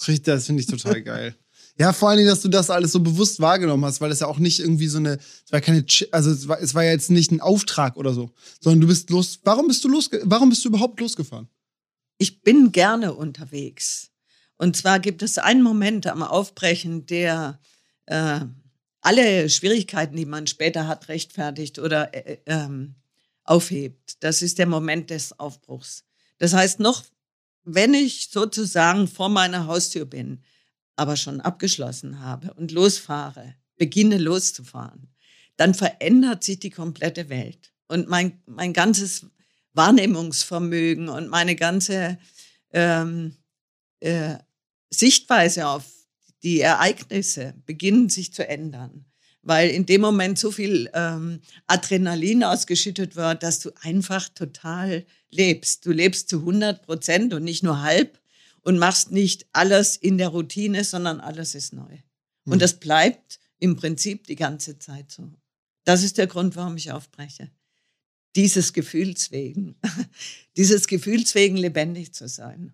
[0.08, 1.36] Richtig, das finde ich total geil.
[1.80, 4.28] Ja, vor allen Dingen, dass du das alles so bewusst wahrgenommen hast, weil es ja
[4.28, 7.10] auch nicht irgendwie so eine, es war keine, also es war, es war ja jetzt
[7.10, 9.40] nicht ein Auftrag oder so, sondern du bist los.
[9.44, 11.48] Warum bist du losge, warum bist du überhaupt losgefahren?
[12.18, 14.12] Ich bin gerne unterwegs.
[14.58, 17.60] Und zwar gibt es einen Moment am Aufbrechen, der
[18.06, 18.42] äh,
[19.06, 22.96] alle Schwierigkeiten, die man später hat, rechtfertigt oder äh, ähm,
[23.44, 24.24] aufhebt.
[24.24, 26.04] Das ist der Moment des Aufbruchs.
[26.40, 27.04] Das heißt, noch
[27.64, 30.44] wenn ich sozusagen vor meiner Haustür bin,
[30.96, 35.14] aber schon abgeschlossen habe und losfahre, beginne loszufahren,
[35.56, 37.74] dann verändert sich die komplette Welt.
[37.88, 39.28] Und mein, mein ganzes
[39.74, 42.18] Wahrnehmungsvermögen und meine ganze
[42.72, 43.36] ähm,
[44.00, 44.36] äh,
[44.90, 45.86] Sichtweise auf
[46.46, 49.06] die Ereignisse beginnen sich zu ändern.
[49.42, 55.86] Weil in dem Moment so viel ähm, Adrenalin ausgeschüttet wird, dass du einfach total lebst.
[55.86, 58.20] Du lebst zu 100 Prozent und nicht nur halb
[58.62, 61.98] und machst nicht alles in der Routine, sondern alles ist neu.
[62.46, 65.32] Und das bleibt im Prinzip die ganze Zeit so.
[65.84, 67.50] Das ist der Grund, warum ich aufbreche.
[68.36, 69.76] Dieses Gefühls wegen.
[70.58, 72.74] Dieses Gefühls wegen lebendig zu sein.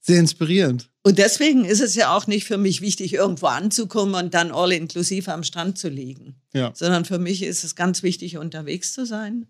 [0.00, 0.90] Sehr inspirierend.
[1.02, 4.72] Und deswegen ist es ja auch nicht für mich wichtig, irgendwo anzukommen und dann all
[4.72, 6.36] inklusiv am Strand zu liegen.
[6.52, 6.72] Ja.
[6.74, 9.46] Sondern für mich ist es ganz wichtig, unterwegs zu sein.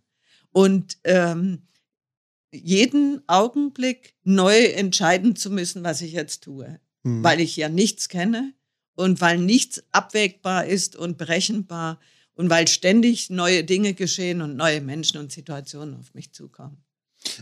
[0.52, 1.62] Und ähm,
[2.52, 7.22] jeden Augenblick neu entscheiden zu müssen, was ich jetzt tue, mhm.
[7.22, 8.52] weil ich ja nichts kenne
[8.94, 12.00] und weil nichts abwägbar ist und berechenbar
[12.34, 16.82] und weil ständig neue Dinge geschehen und neue Menschen und Situationen auf mich zukommen.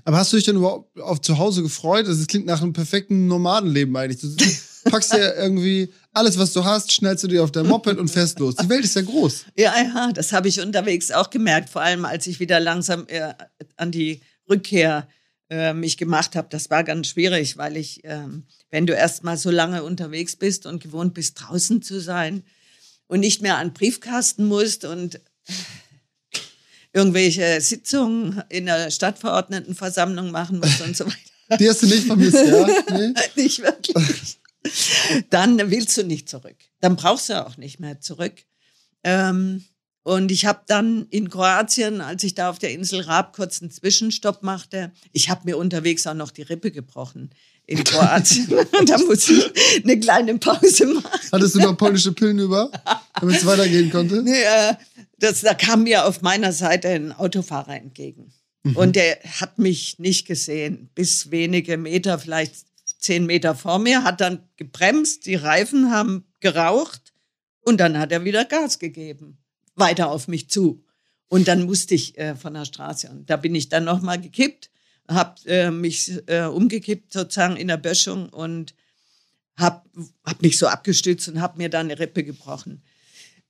[0.05, 2.07] Aber hast du dich denn überhaupt auf zu Hause gefreut?
[2.09, 4.21] Das klingt nach einem perfekten Nomadenleben eigentlich.
[4.21, 8.09] Du packst ja irgendwie alles, was du hast, schnellst du dir auf dein Moped und
[8.09, 8.57] fährst los.
[8.57, 9.45] Die Welt ist ja groß.
[9.57, 11.71] Ja, ja, das habe ich unterwegs auch gemerkt.
[11.71, 13.35] Vor allem, als ich wieder langsam äh,
[13.77, 15.07] an die Rückkehr
[15.51, 16.49] äh, mich gemacht habe.
[16.51, 20.67] Das war ganz schwierig, weil ich, ähm, wenn du erst mal so lange unterwegs bist
[20.67, 22.43] und gewohnt bist, draußen zu sein
[23.07, 25.21] und nicht mehr an Briefkasten musst und
[26.99, 31.57] irgendwelche Sitzungen in der Stadtverordnetenversammlung machen musst und so weiter.
[31.59, 32.67] Die hast du nicht vermisst, ja?
[32.91, 33.15] Nee?
[33.37, 34.39] nicht wirklich.
[35.31, 36.57] Dann willst du nicht zurück.
[36.81, 38.35] Dann brauchst du auch nicht mehr zurück.
[39.05, 39.65] Ähm,
[40.03, 43.71] und ich habe dann in Kroatien, als ich da auf der Insel Raab kurz einen
[43.71, 47.31] Zwischenstopp machte, ich habe mir unterwegs auch noch die Rippe gebrochen
[47.67, 48.49] in Kroatien.
[48.87, 51.21] da muss ich eine kleine Pause machen.
[51.31, 52.71] Hattest du noch polnische Pillen über,
[53.21, 54.23] damit es weitergehen konnte?
[54.23, 54.75] Nee, äh,
[55.19, 58.33] das, da kam mir auf meiner Seite ein Autofahrer entgegen.
[58.63, 58.77] Mhm.
[58.77, 62.67] Und der hat mich nicht gesehen, bis wenige Meter, vielleicht
[62.99, 67.13] zehn Meter vor mir, hat dann gebremst, die Reifen haben geraucht
[67.61, 69.39] und dann hat er wieder Gas gegeben
[69.79, 70.85] weiter auf mich zu.
[71.29, 73.09] Und dann musste ich äh, von der Straße.
[73.09, 74.71] Und da bin ich dann nochmal gekippt,
[75.09, 78.75] habe äh, mich äh, umgekippt sozusagen in der Böschung und
[79.57, 79.83] habe
[80.25, 82.83] hab mich so abgestützt und habe mir dann eine Rippe gebrochen.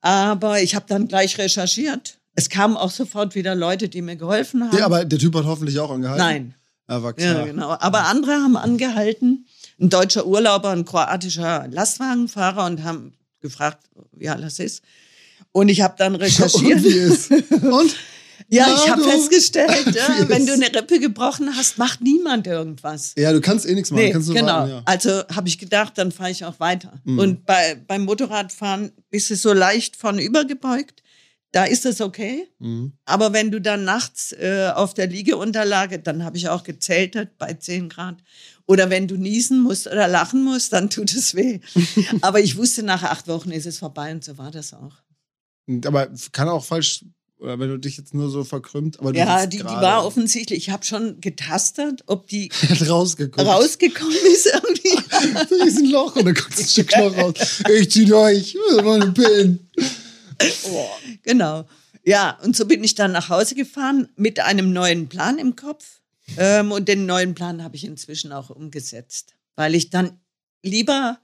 [0.00, 2.18] Aber ich habe dann gleich recherchiert.
[2.34, 4.76] Es kamen auch sofort wieder Leute, die mir geholfen haben.
[4.76, 6.24] Ja, aber der Typ hat hoffentlich auch angehalten.
[6.24, 6.54] Nein.
[6.86, 7.14] Klar.
[7.18, 7.76] Ja, genau.
[7.80, 9.46] Aber andere haben angehalten.
[9.80, 14.82] Ein deutscher Urlauber, ein kroatischer Lastwagenfahrer und haben gefragt, wie alles ist.
[15.52, 16.78] Und ich habe dann recherchiert.
[16.78, 17.30] Und wie ist?
[17.62, 17.94] Und?
[18.48, 23.14] Ja, Na, ich habe festgestellt, ja, wenn du eine Rippe gebrochen hast, macht niemand irgendwas.
[23.16, 24.04] Ja, du kannst eh nichts machen.
[24.04, 24.46] Nee, genau.
[24.46, 24.82] Warten, ja.
[24.84, 27.00] Also habe ich gedacht, dann fahre ich auch weiter.
[27.04, 27.18] Mhm.
[27.18, 31.02] Und bei, beim Motorradfahren bist du so leicht vornüber gebeugt.
[31.52, 32.46] Da ist das okay.
[32.58, 32.92] Mhm.
[33.06, 37.54] Aber wenn du dann nachts äh, auf der Liegeunterlage, dann habe ich auch gezeltet bei
[37.54, 38.16] 10 Grad.
[38.66, 41.60] Oder wenn du niesen musst oder lachen musst, dann tut es weh.
[42.20, 44.96] Aber ich wusste, nach acht Wochen ist es vorbei und so war das auch.
[45.86, 47.04] Aber kann auch falsch,
[47.38, 48.98] oder wenn du dich jetzt nur so verkrümmt.
[48.98, 52.50] Aber ja, die, die war offensichtlich, ich habe schon getastet, ob die
[52.88, 53.48] rausgekommen.
[53.48, 54.96] rausgekommen ist irgendwie.
[55.32, 57.34] da ist ein Loch und dann kommt ein Stück Loch raus.
[57.70, 59.70] Ich zieh durch, meine Pillen.
[60.70, 60.86] Oh.
[61.22, 61.66] Genau.
[62.04, 66.00] Ja, und so bin ich dann nach Hause gefahren mit einem neuen Plan im Kopf.
[66.36, 70.20] Ähm, und den neuen Plan habe ich inzwischen auch umgesetzt, weil ich dann
[70.62, 71.18] lieber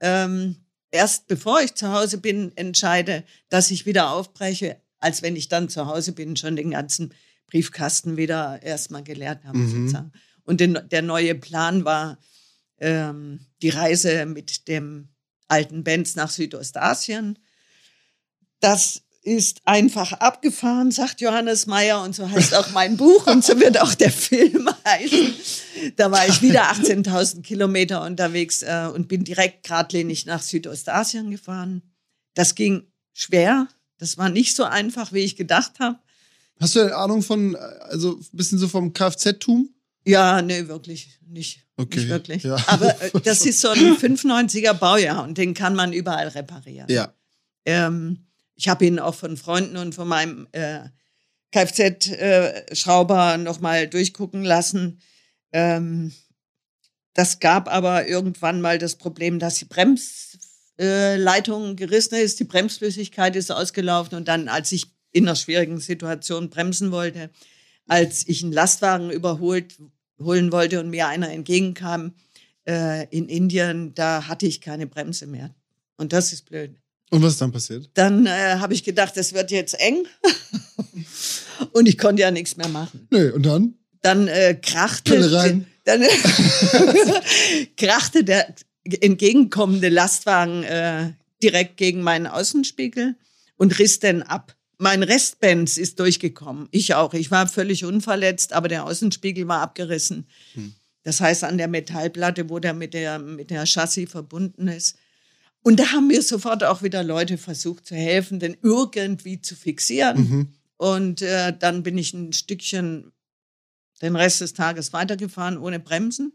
[0.00, 0.56] ähm,
[0.90, 5.68] erst bevor ich zu Hause bin, entscheide, dass ich wieder aufbreche, als wenn ich dann
[5.68, 7.14] zu Hause bin, schon den ganzen
[7.46, 9.58] Briefkasten wieder erstmal geleert habe.
[9.58, 9.68] Mhm.
[9.68, 10.12] Sozusagen.
[10.44, 12.18] Und den, der neue Plan war
[12.78, 15.08] ähm, die Reise mit dem
[15.48, 17.38] alten Benz nach Südostasien.
[18.60, 23.58] Das ist einfach abgefahren, sagt Johannes Meyer und so heißt auch mein Buch und so
[23.60, 25.34] wird auch der Film heißen.
[25.96, 31.82] Da war ich wieder 18.000 Kilometer unterwegs äh, und bin direkt geradlinig nach Südostasien gefahren.
[32.34, 33.68] Das ging schwer.
[34.00, 35.98] Das war nicht so einfach, wie ich gedacht habe.
[36.58, 39.68] Hast du eine Ahnung von, also ein bisschen so vom Kfz-Tum?
[40.06, 41.66] Ja, nee, wirklich nicht.
[41.76, 42.00] Okay.
[42.00, 42.42] Nicht wirklich.
[42.42, 42.56] Ja.
[42.66, 46.86] Aber äh, das ist so ein 95er Baujahr und den kann man überall reparieren.
[46.90, 47.14] Ja.
[47.66, 50.88] Ähm, ich habe ihn auch von Freunden und von meinem äh,
[51.52, 55.00] Kfz-Schrauber äh, nochmal durchgucken lassen.
[55.52, 56.12] Ähm,
[57.14, 60.29] das gab aber irgendwann mal das Problem, dass die Bremsleitung
[60.80, 66.50] äh, gerissen ist, die Bremsflüssigkeit ist ausgelaufen und dann, als ich in einer schwierigen Situation
[66.50, 67.30] bremsen wollte,
[67.86, 69.78] als ich einen Lastwagen überholt
[70.22, 72.14] holen wollte und mir einer entgegenkam
[72.68, 75.54] äh, in Indien, da hatte ich keine Bremse mehr.
[75.96, 76.76] Und das ist blöd.
[77.10, 77.90] Und was ist dann passiert?
[77.94, 80.04] Dann äh, habe ich gedacht, es wird jetzt eng.
[81.72, 83.08] und ich konnte ja nichts mehr machen.
[83.10, 83.74] Nee, und dann?
[84.02, 85.66] Dann äh, krachte, Pille rein.
[85.84, 86.02] Dann,
[87.76, 91.12] krachte der entgegenkommende Lastwagen äh,
[91.42, 93.16] direkt gegen meinen Außenspiegel
[93.56, 94.56] und riss den ab.
[94.78, 96.68] Mein Restbenz ist durchgekommen.
[96.70, 97.12] Ich auch.
[97.12, 100.26] Ich war völlig unverletzt, aber der Außenspiegel war abgerissen.
[100.54, 100.74] Hm.
[101.02, 104.96] Das heißt, an der Metallplatte, wo der mit der, mit der Chassis verbunden ist,
[105.62, 110.18] und da haben mir sofort auch wieder Leute versucht zu helfen, den irgendwie zu fixieren.
[110.18, 110.48] Mhm.
[110.76, 113.12] Und äh, dann bin ich ein Stückchen
[114.00, 116.32] den Rest des Tages weitergefahren ohne Bremsen.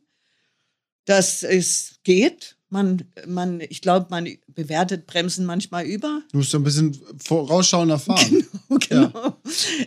[1.06, 2.56] Das ist, geht.
[2.70, 6.22] Man, man, ich glaube, man bewertet Bremsen manchmal über.
[6.32, 8.46] Du musst ja ein bisschen vorausschauender fahren.
[8.90, 9.36] Genau, genau.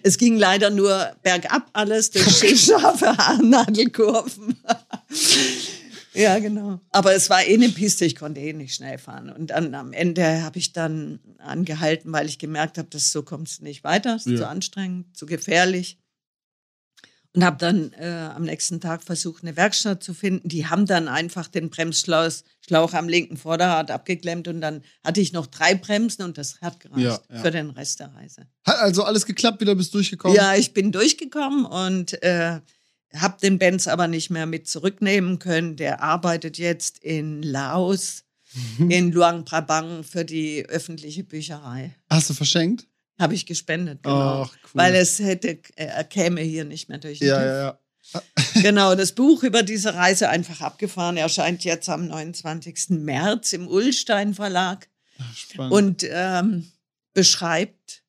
[0.05, 4.57] Es ging leider nur bergab alles durch scharfe Nadelkurven.
[6.15, 6.81] ja, genau.
[6.91, 9.31] Aber es war eh eine Piste, ich konnte eh nicht schnell fahren.
[9.31, 13.49] Und dann am Ende habe ich dann angehalten, weil ich gemerkt habe, dass so kommt
[13.49, 14.39] es nicht weiter, es ist Ja.
[14.39, 15.99] zu anstrengend, zu gefährlich.
[17.39, 20.49] Und habe dann äh, am nächsten Tag versucht, eine Werkstatt zu finden.
[20.49, 22.31] Die haben dann einfach den Bremsschlauch
[22.67, 26.81] Schlauch am linken Vorderrad abgeklemmt und dann hatte ich noch drei Bremsen und das hat
[26.81, 27.41] gereicht Ja, ja.
[27.41, 28.47] für den Rest der Reise.
[28.67, 30.37] Hat also alles geklappt, wieder bist durchgekommen?
[30.37, 32.61] Ja, ich bin durchgekommen und äh,
[33.15, 35.77] habe den Benz aber nicht mehr mit zurücknehmen können.
[35.77, 38.25] Der arbeitet jetzt in Laos,
[38.79, 38.91] Mhm.
[38.91, 41.95] in Luang Prabang für die öffentliche Bücherei.
[42.09, 42.87] Hast du verschenkt?
[43.19, 44.45] Habe ich gespendet, genau.
[44.45, 44.71] Ach, cool.
[44.75, 47.79] Weil es hätte, er käme hier nicht mehr durch den Ja, ja, ja.
[48.63, 52.91] Genau, das Buch über diese Reise einfach abgefahren erscheint jetzt am 29.
[52.91, 54.89] März im Ullstein Verlag
[55.35, 55.73] Spannend.
[55.73, 56.71] und ähm,
[57.13, 58.03] beschreibt,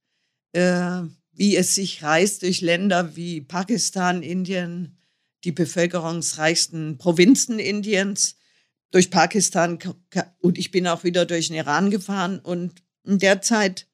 [0.53, 1.01] äh,
[1.33, 4.97] wie es sich reist durch Länder wie Pakistan, Indien,
[5.43, 8.35] die bevölkerungsreichsten Provinzen Indiens,
[8.91, 9.79] durch Pakistan
[10.39, 13.87] und ich bin auch wieder durch den Iran gefahren und in der Zeit,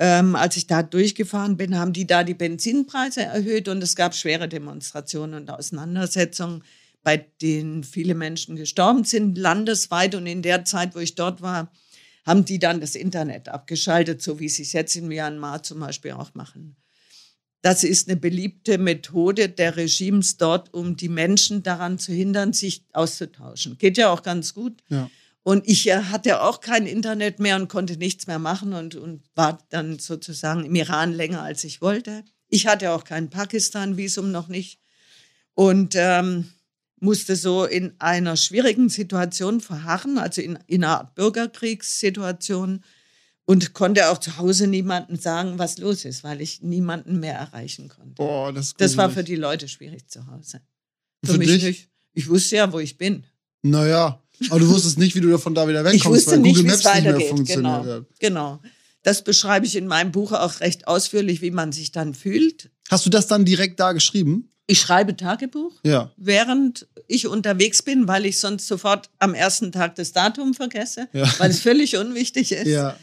[0.00, 4.14] ähm, als ich da durchgefahren bin, haben die da die Benzinpreise erhöht und es gab
[4.14, 6.64] schwere Demonstrationen und Auseinandersetzungen,
[7.02, 11.70] bei denen viele Menschen gestorben sind, landesweit und in der Zeit, wo ich dort war,
[12.24, 16.12] haben die dann das Internet abgeschaltet, so wie sie es jetzt in Myanmar zum Beispiel
[16.12, 16.76] auch machen.
[17.60, 22.84] Das ist eine beliebte Methode der Regimes dort, um die Menschen daran zu hindern, sich
[22.94, 23.76] auszutauschen.
[23.76, 24.82] Geht ja auch ganz gut.
[24.88, 25.10] ja.
[25.42, 29.22] Und ich äh, hatte auch kein Internet mehr und konnte nichts mehr machen und, und
[29.34, 32.24] war dann sozusagen im Iran länger, als ich wollte.
[32.48, 34.80] Ich hatte auch kein Pakistan-Visum noch nicht
[35.54, 36.50] und ähm,
[37.00, 42.84] musste so in einer schwierigen Situation verharren, also in, in einer Art Bürgerkriegssituation
[43.46, 47.88] und konnte auch zu Hause niemandem sagen, was los ist, weil ich niemanden mehr erreichen
[47.88, 48.14] konnte.
[48.14, 50.60] Boah, das Das war für die Leute schwierig zu Hause.
[51.24, 51.62] Für mich dich?
[51.64, 51.88] nicht.
[52.12, 53.24] Ich wusste ja, wo ich bin.
[53.62, 56.56] Naja, aber du wusstest nicht, wie du von da wieder Ich wegkommst, wusste weil nicht,
[56.56, 57.46] Google Maps nicht mehr funktioniert
[57.82, 58.04] Genau, hat.
[58.18, 58.60] genau.
[59.02, 62.70] Das beschreibe ich in meinem Buch auch recht ausführlich, wie man sich dann fühlt.
[62.90, 64.50] Hast du das dann direkt da geschrieben?
[64.66, 66.10] Ich schreibe Tagebuch, Ja.
[66.16, 71.28] während ich unterwegs bin, weil ich sonst sofort am ersten Tag das Datum vergesse, Ja.
[71.38, 72.66] weil es völlig unwichtig ist.
[72.66, 72.96] Ja.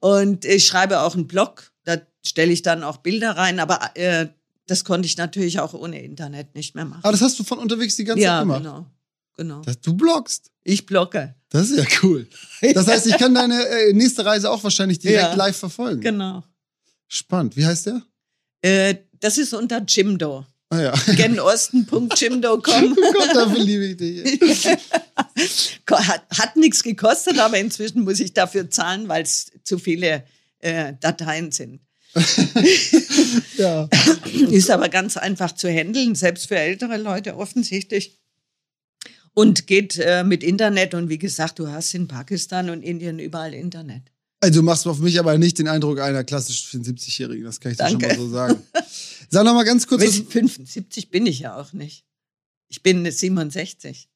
[0.00, 4.28] Und ich schreibe auch einen Blog, da stelle ich dann auch Bilder rein, aber äh,
[4.66, 7.00] das konnte ich natürlich auch ohne Internet nicht mehr machen.
[7.02, 8.62] Aber das hast du von unterwegs die ganze ja, Zeit gemacht.
[8.62, 8.86] genau.
[9.38, 9.62] Genau.
[9.62, 10.50] Das, du bloggst.
[10.64, 11.34] Ich blogge.
[11.48, 12.28] Das ist ja cool.
[12.74, 15.34] Das heißt, ich kann deine äh, nächste Reise auch wahrscheinlich direkt Ja.
[15.34, 16.02] live verfolgen.
[16.02, 16.44] Genau.
[17.06, 17.56] Spannend.
[17.56, 18.02] Wie heißt der?
[18.60, 20.44] Äh, das ist unter Jimdo.
[20.70, 20.94] Ah ja.
[21.16, 22.96] genosten.jimdo.com.
[22.98, 24.66] Oh Gott, dafür liebe ich dich.
[25.90, 30.24] hat, hat nichts gekostet, aber inzwischen muss ich dafür zahlen, weil es zu viele
[30.58, 31.80] äh, Dateien sind.
[33.56, 33.88] Ja.
[34.50, 38.16] Ist aber ganz einfach zu handeln, selbst für ältere Leute offensichtlich.
[39.34, 40.94] Und geht äh, mit Internet.
[40.94, 44.02] Und wie gesagt, du hast in Pakistan und Indien überall Internet.
[44.40, 47.78] Also du machst auf mich aber nicht den Eindruck einer klassisch 74-Jährigen, das kann ich
[47.78, 48.16] dir schon Danke.
[48.16, 48.62] mal so sagen.
[49.30, 50.04] Sag noch mal ganz kurz.
[50.04, 52.04] Du, 75 bin ich ja auch nicht.
[52.68, 54.08] Ich bin 67.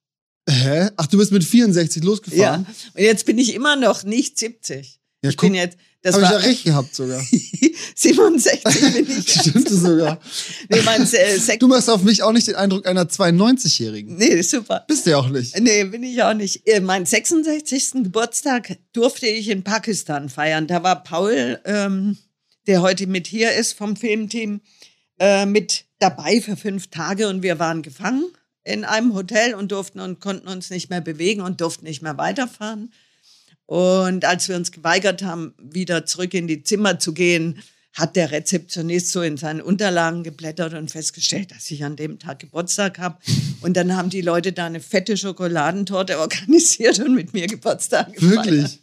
[0.48, 0.90] hä?
[0.96, 2.08] Ach, du bist mit 64 Ja.
[2.08, 2.66] losgefahren?
[2.94, 5.00] Und jetzt bin ich immer noch nicht 70.
[5.24, 7.22] Ja, ich guck, bin jetzt, das Habe ich ja recht gehabt sogar.
[7.94, 8.62] 67
[8.92, 9.30] bin ich.
[9.40, 10.20] Stimmte sogar.
[10.68, 14.16] Nee, mein, äh, Du machst auf mich auch nicht den Eindruck einer 92-Jährigen.
[14.16, 14.84] nee, super.
[14.88, 15.58] Bist du ja auch nicht.
[15.60, 16.66] Nee, bin ich auch nicht.
[16.66, 18.02] Äh, Mein 66.
[18.02, 20.66] Geburtstag durfte ich in Pakistan feiern.
[20.66, 22.18] Da war Paul, ähm,
[22.66, 24.60] der heute mit hier ist vom Filmteam,
[25.18, 28.24] äh, mit dabei für fünf Tage und wir waren gefangen
[28.64, 32.16] in einem Hotel und durften und konnten uns nicht mehr bewegen und durften nicht mehr
[32.18, 32.92] weiterfahren.
[33.72, 37.58] Und als wir uns geweigert haben, wieder zurück in die Zimmer zu gehen,
[37.94, 42.40] hat der Rezeptionist so in seinen Unterlagen geblättert und festgestellt, dass ich an dem Tag
[42.40, 43.16] Geburtstag habe.
[43.62, 48.44] Und dann haben die Leute da eine fette Schokoladentorte organisiert und mit mir Geburtstag gefeiert.
[48.44, 48.80] Wirklich.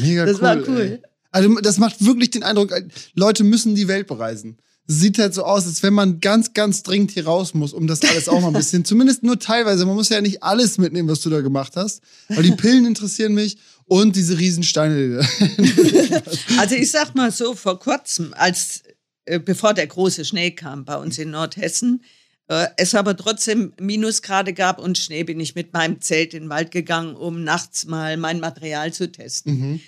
[0.00, 0.42] Mega Das cool.
[0.42, 0.80] war cool.
[0.80, 1.02] Ey.
[1.30, 2.74] Also das macht wirklich den Eindruck,
[3.14, 4.58] Leute müssen die Welt bereisen.
[4.88, 8.02] Sieht halt so aus, als wenn man ganz, ganz dringend hier raus muss, um das
[8.02, 9.86] alles auch mal ein bisschen, zumindest nur teilweise.
[9.86, 12.02] Man muss ja nicht alles mitnehmen, was du da gemacht hast.
[12.28, 15.26] Weil die Pillen interessieren mich und diese Riesensteine.
[16.58, 18.82] Also ich sag mal so, vor kurzem, als
[19.24, 22.02] äh, bevor der große Schnee kam bei uns in Nordhessen,
[22.48, 26.50] äh, es aber trotzdem Minusgrade gab und Schnee, bin ich mit meinem Zelt in den
[26.50, 29.58] Wald gegangen, um nachts mal mein Material zu testen.
[29.58, 29.80] Mhm.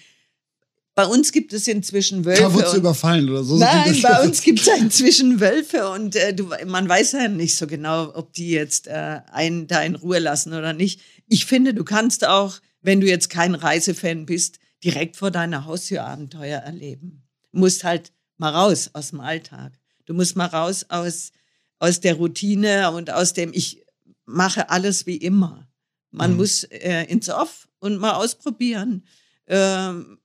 [0.96, 2.42] Bei uns gibt es inzwischen Wölfe.
[2.42, 3.58] Da wurdest du und- überfallen oder so.
[3.58, 7.66] Nein, bei uns gibt es inzwischen Wölfe und äh, du, man weiß ja nicht so
[7.66, 11.00] genau, ob die jetzt äh, einen da in Ruhe lassen oder nicht.
[11.28, 16.04] Ich finde, du kannst auch wenn du jetzt kein Reisefan bist, direkt vor deiner Haustür
[16.04, 17.26] Abenteuer erleben.
[17.50, 19.72] Du musst halt mal raus aus dem Alltag.
[20.04, 21.32] Du musst mal raus aus,
[21.78, 23.82] aus der Routine und aus dem, ich
[24.26, 25.66] mache alles wie immer.
[26.10, 26.36] Man mhm.
[26.36, 29.06] muss äh, ins Off und mal ausprobieren.
[29.46, 30.18] Ähm,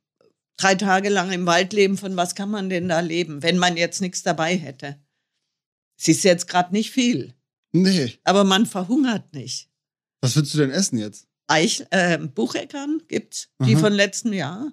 [0.57, 3.77] drei Tage lang im Wald leben, von was kann man denn da leben, wenn man
[3.77, 4.99] jetzt nichts dabei hätte?
[5.97, 7.33] Es ist jetzt gerade nicht viel.
[7.71, 8.19] Nee.
[8.25, 9.69] Aber man verhungert nicht.
[10.19, 11.28] Was willst du denn essen jetzt?
[11.49, 13.81] Eich, äh, Bucheckern gibt's, die Aha.
[13.81, 14.71] von letztem Jahr.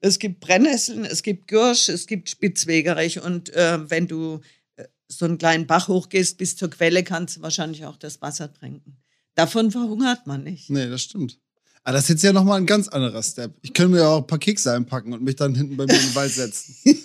[0.00, 4.40] Es gibt Brennnesseln, es gibt Gürsch, es gibt Spitzwegerich und äh, wenn du
[4.76, 8.52] äh, so einen kleinen Bach hochgehst bis zur Quelle, kannst du wahrscheinlich auch das Wasser
[8.52, 8.96] trinken.
[9.34, 10.70] Davon verhungert man nicht.
[10.70, 11.38] Nee, das stimmt.
[11.82, 13.54] Aber das ist jetzt ja nochmal ein ganz anderer Step.
[13.60, 16.00] Ich könnte mir ja auch ein paar Kekse einpacken und mich dann hinten bei mir
[16.00, 16.74] im Wald setzen.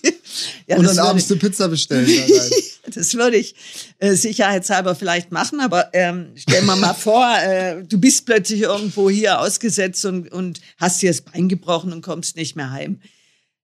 [0.67, 2.07] ja, und dann abends eine Pizza bestellen.
[2.95, 3.55] das würde ich
[3.99, 9.09] äh, sicherheitshalber vielleicht machen, aber ähm, stell mir mal vor, äh, du bist plötzlich irgendwo
[9.09, 12.99] hier ausgesetzt und, und hast dir das Bein gebrochen und kommst nicht mehr heim.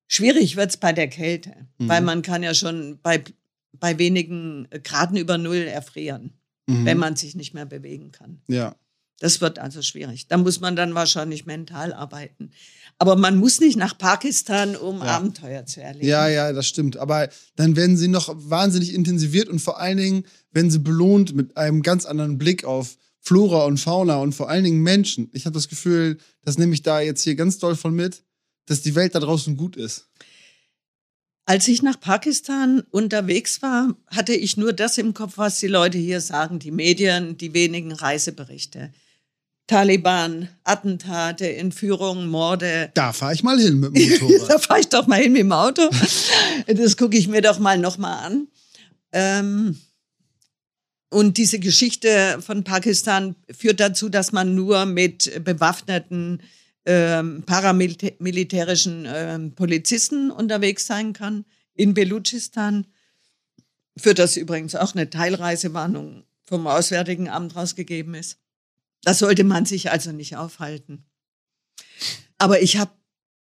[0.08, 1.90] Schwierig wird's bei der Kälte, mhm.
[1.90, 3.24] weil man kann ja schon bei,
[3.74, 6.34] bei wenigen Graden über Null erfrieren,
[6.68, 6.86] mhm.
[6.86, 8.42] wenn man sich nicht mehr bewegen kann.
[8.48, 8.76] Ja.
[9.20, 10.28] Das wird also schwierig.
[10.28, 12.52] Da muss man dann wahrscheinlich mental arbeiten.
[12.98, 15.18] Aber man muss nicht nach Pakistan, um ja.
[15.18, 16.08] Abenteuer zu erleben.
[16.08, 16.98] Ja, ja, das stimmt.
[16.98, 21.58] Aber dann werden sie noch wahnsinnig intensiviert und vor allen Dingen werden sie belohnt mit
[21.58, 25.30] einem ganz anderen Blick auf Flora und Fauna und vor allen Dingen Menschen.
[25.34, 28.24] Ich habe das Gefühl, das nehme ich da jetzt hier ganz doll von mit,
[28.66, 30.08] dass die Welt da draußen gut ist.
[31.48, 35.98] Als ich nach Pakistan unterwegs war, hatte ich nur das im Kopf, was die Leute
[35.98, 38.92] hier sagen, die Medien, die wenigen Reiseberichte.
[39.68, 42.92] Taliban, Attentate, Entführungen, Morde.
[42.94, 44.50] Da fahre ich mal hin mit dem Motorrad.
[44.50, 45.90] da fahre ich doch mal hin mit dem Auto.
[46.68, 48.48] Das gucke ich mir doch mal nochmal an.
[49.12, 49.78] Ähm,
[51.10, 56.42] und diese Geschichte von Pakistan führt dazu, dass man nur mit bewaffneten
[56.86, 61.46] ähm, paramilitärischen ähm, Polizisten unterwegs sein kann.
[61.74, 62.86] In Belutschistan
[63.98, 68.38] führt das übrigens auch eine Teilreisewarnung vom Auswärtigen Amt rausgegeben ist.
[69.06, 71.06] Da sollte man sich also nicht aufhalten.
[72.40, 72.92] Aber ich habe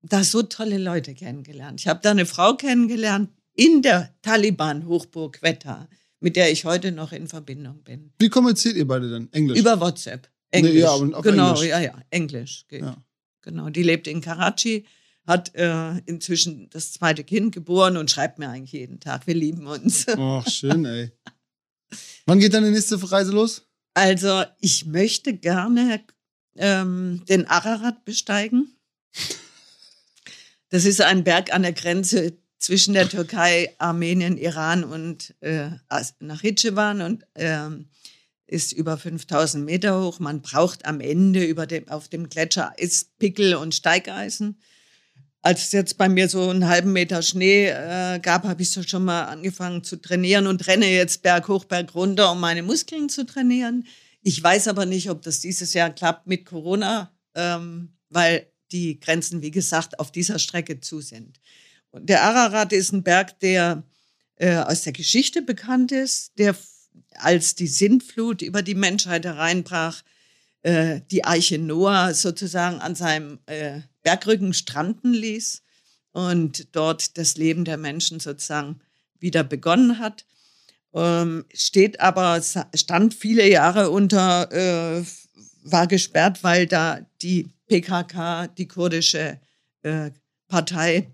[0.02, 1.80] da so tolle Leute kennengelernt.
[1.80, 5.88] Ich habe da eine Frau kennengelernt in der Taliban-Hochburg Quetta,
[6.18, 8.12] mit der ich heute noch in Verbindung bin.
[8.18, 9.32] Wie kommuniziert ihr beide denn?
[9.32, 9.56] Englisch?
[9.56, 10.28] Über WhatsApp.
[10.50, 10.74] Englisch.
[10.74, 11.68] Nee, ja, aber genau, Englisch.
[11.68, 12.82] ja, ja, Englisch geht.
[12.82, 12.96] Ja.
[13.42, 14.86] Genau, die lebt in Karachi,
[15.24, 19.68] hat äh, inzwischen das zweite Kind geboren und schreibt mir eigentlich jeden Tag, wir lieben
[19.68, 20.06] uns.
[20.08, 21.12] Ach, schön, ey.
[22.26, 23.68] Wann geht deine nächste Reise los?
[23.94, 26.04] Also ich möchte gerne
[26.56, 28.76] ähm, den Ararat besteigen.
[30.68, 35.70] Das ist ein Berg an der Grenze zwischen der Türkei, Armenien, Iran und äh,
[36.18, 37.68] Nachitschewan und äh,
[38.46, 40.18] ist über 5000 Meter hoch.
[40.18, 44.60] Man braucht am Ende über dem, auf dem Gletscher Eispickel und Steigeisen
[45.44, 48.82] als es jetzt bei mir so einen halben Meter Schnee äh, gab, habe ich so
[48.82, 53.10] schon mal angefangen zu trainieren und renne jetzt Berg hoch, Berg runter, um meine Muskeln
[53.10, 53.86] zu trainieren.
[54.22, 59.42] Ich weiß aber nicht, ob das dieses Jahr klappt mit Corona, ähm, weil die Grenzen,
[59.42, 61.38] wie gesagt, auf dieser Strecke zu sind.
[61.90, 63.82] Und der Ararat ist ein Berg, der
[64.36, 66.56] äh, aus der Geschichte bekannt ist, der
[67.16, 70.00] als die Sintflut über die Menschheit hereinbrach,
[70.62, 75.62] äh, die Eiche Noah sozusagen an seinem äh, Bergrücken stranden ließ
[76.12, 78.80] und dort das Leben der Menschen sozusagen
[79.18, 80.24] wieder begonnen hat.
[80.94, 82.40] Ähm, steht aber,
[82.74, 85.04] stand viele Jahre unter, äh,
[85.64, 89.40] war gesperrt, weil da die PKK, die kurdische
[89.82, 90.10] äh,
[90.46, 91.08] Partei,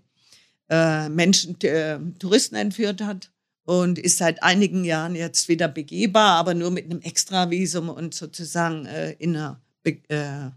[0.69, 3.31] äh, Menschen, äh, Touristen entführt hat
[3.63, 8.85] und ist seit einigen Jahren jetzt wieder begehbar, aber nur mit einem Extravisum und sozusagen
[8.85, 10.51] äh, in einer be äh,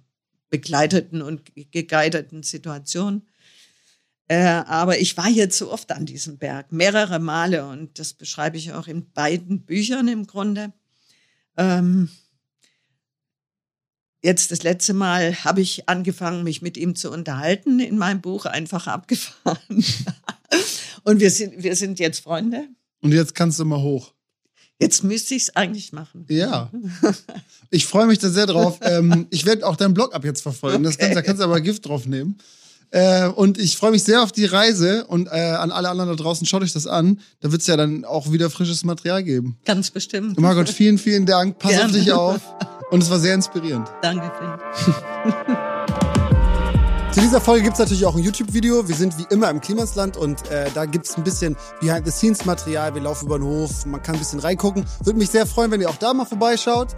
[0.54, 3.22] begleiteten und geguideten Situation.
[4.28, 8.56] Äh, aber ich war jetzt so oft an diesem Berg, mehrere Male und das beschreibe
[8.56, 10.72] ich auch in beiden Büchern im Grunde.
[11.56, 12.08] Ähm,
[14.22, 18.46] jetzt das letzte Mal habe ich angefangen, mich mit ihm zu unterhalten in meinem Buch,
[18.46, 19.58] einfach abgefahren.
[21.02, 22.68] und wir sind, wir sind jetzt Freunde.
[23.00, 24.14] Und jetzt kannst du mal hoch.
[24.80, 26.26] Jetzt müsste ich es eigentlich machen.
[26.28, 26.70] Ja.
[27.70, 28.78] Ich freue mich da sehr drauf.
[28.82, 30.76] ähm, ich werde auch deinen Blog ab jetzt verfolgen.
[30.76, 30.84] Okay.
[30.84, 32.38] Das kannst, da kannst du aber Gift drauf nehmen.
[32.90, 36.16] Äh, und ich freue mich sehr auf die Reise und äh, an alle anderen da
[36.16, 37.20] draußen, schaut euch das an.
[37.40, 39.56] Da wird es ja dann auch wieder frisches Material geben.
[39.64, 40.38] Ganz bestimmt.
[40.38, 41.58] Margot, vielen, vielen Dank.
[41.58, 41.86] Pass Gerne.
[41.86, 42.40] auf dich auf.
[42.90, 43.88] Und es war sehr inspirierend.
[44.00, 44.30] Danke.
[47.14, 48.88] Zu dieser Folge gibt es natürlich auch ein YouTube-Video.
[48.88, 52.92] Wir sind wie immer im Klimasland und äh, da gibt es ein bisschen Behind-the-Scenes-Material.
[52.92, 54.84] Wir laufen über den Hof, man kann ein bisschen reingucken.
[55.04, 56.88] Würde mich sehr freuen, wenn ihr auch da mal vorbeischaut.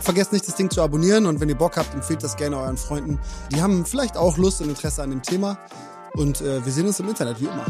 [0.00, 2.76] vergesst nicht, das Ding zu abonnieren und wenn ihr Bock habt, empfehlt das gerne euren
[2.76, 3.18] Freunden.
[3.50, 5.58] Die haben vielleicht auch Lust und Interesse an dem Thema.
[6.12, 7.66] Und äh, wir sehen uns im Internet, wie immer.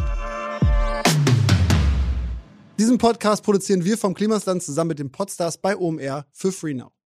[2.79, 6.98] Diesen Podcast produzieren wir vom Klimasland zusammen mit den Podstars bei OMR für Free Now.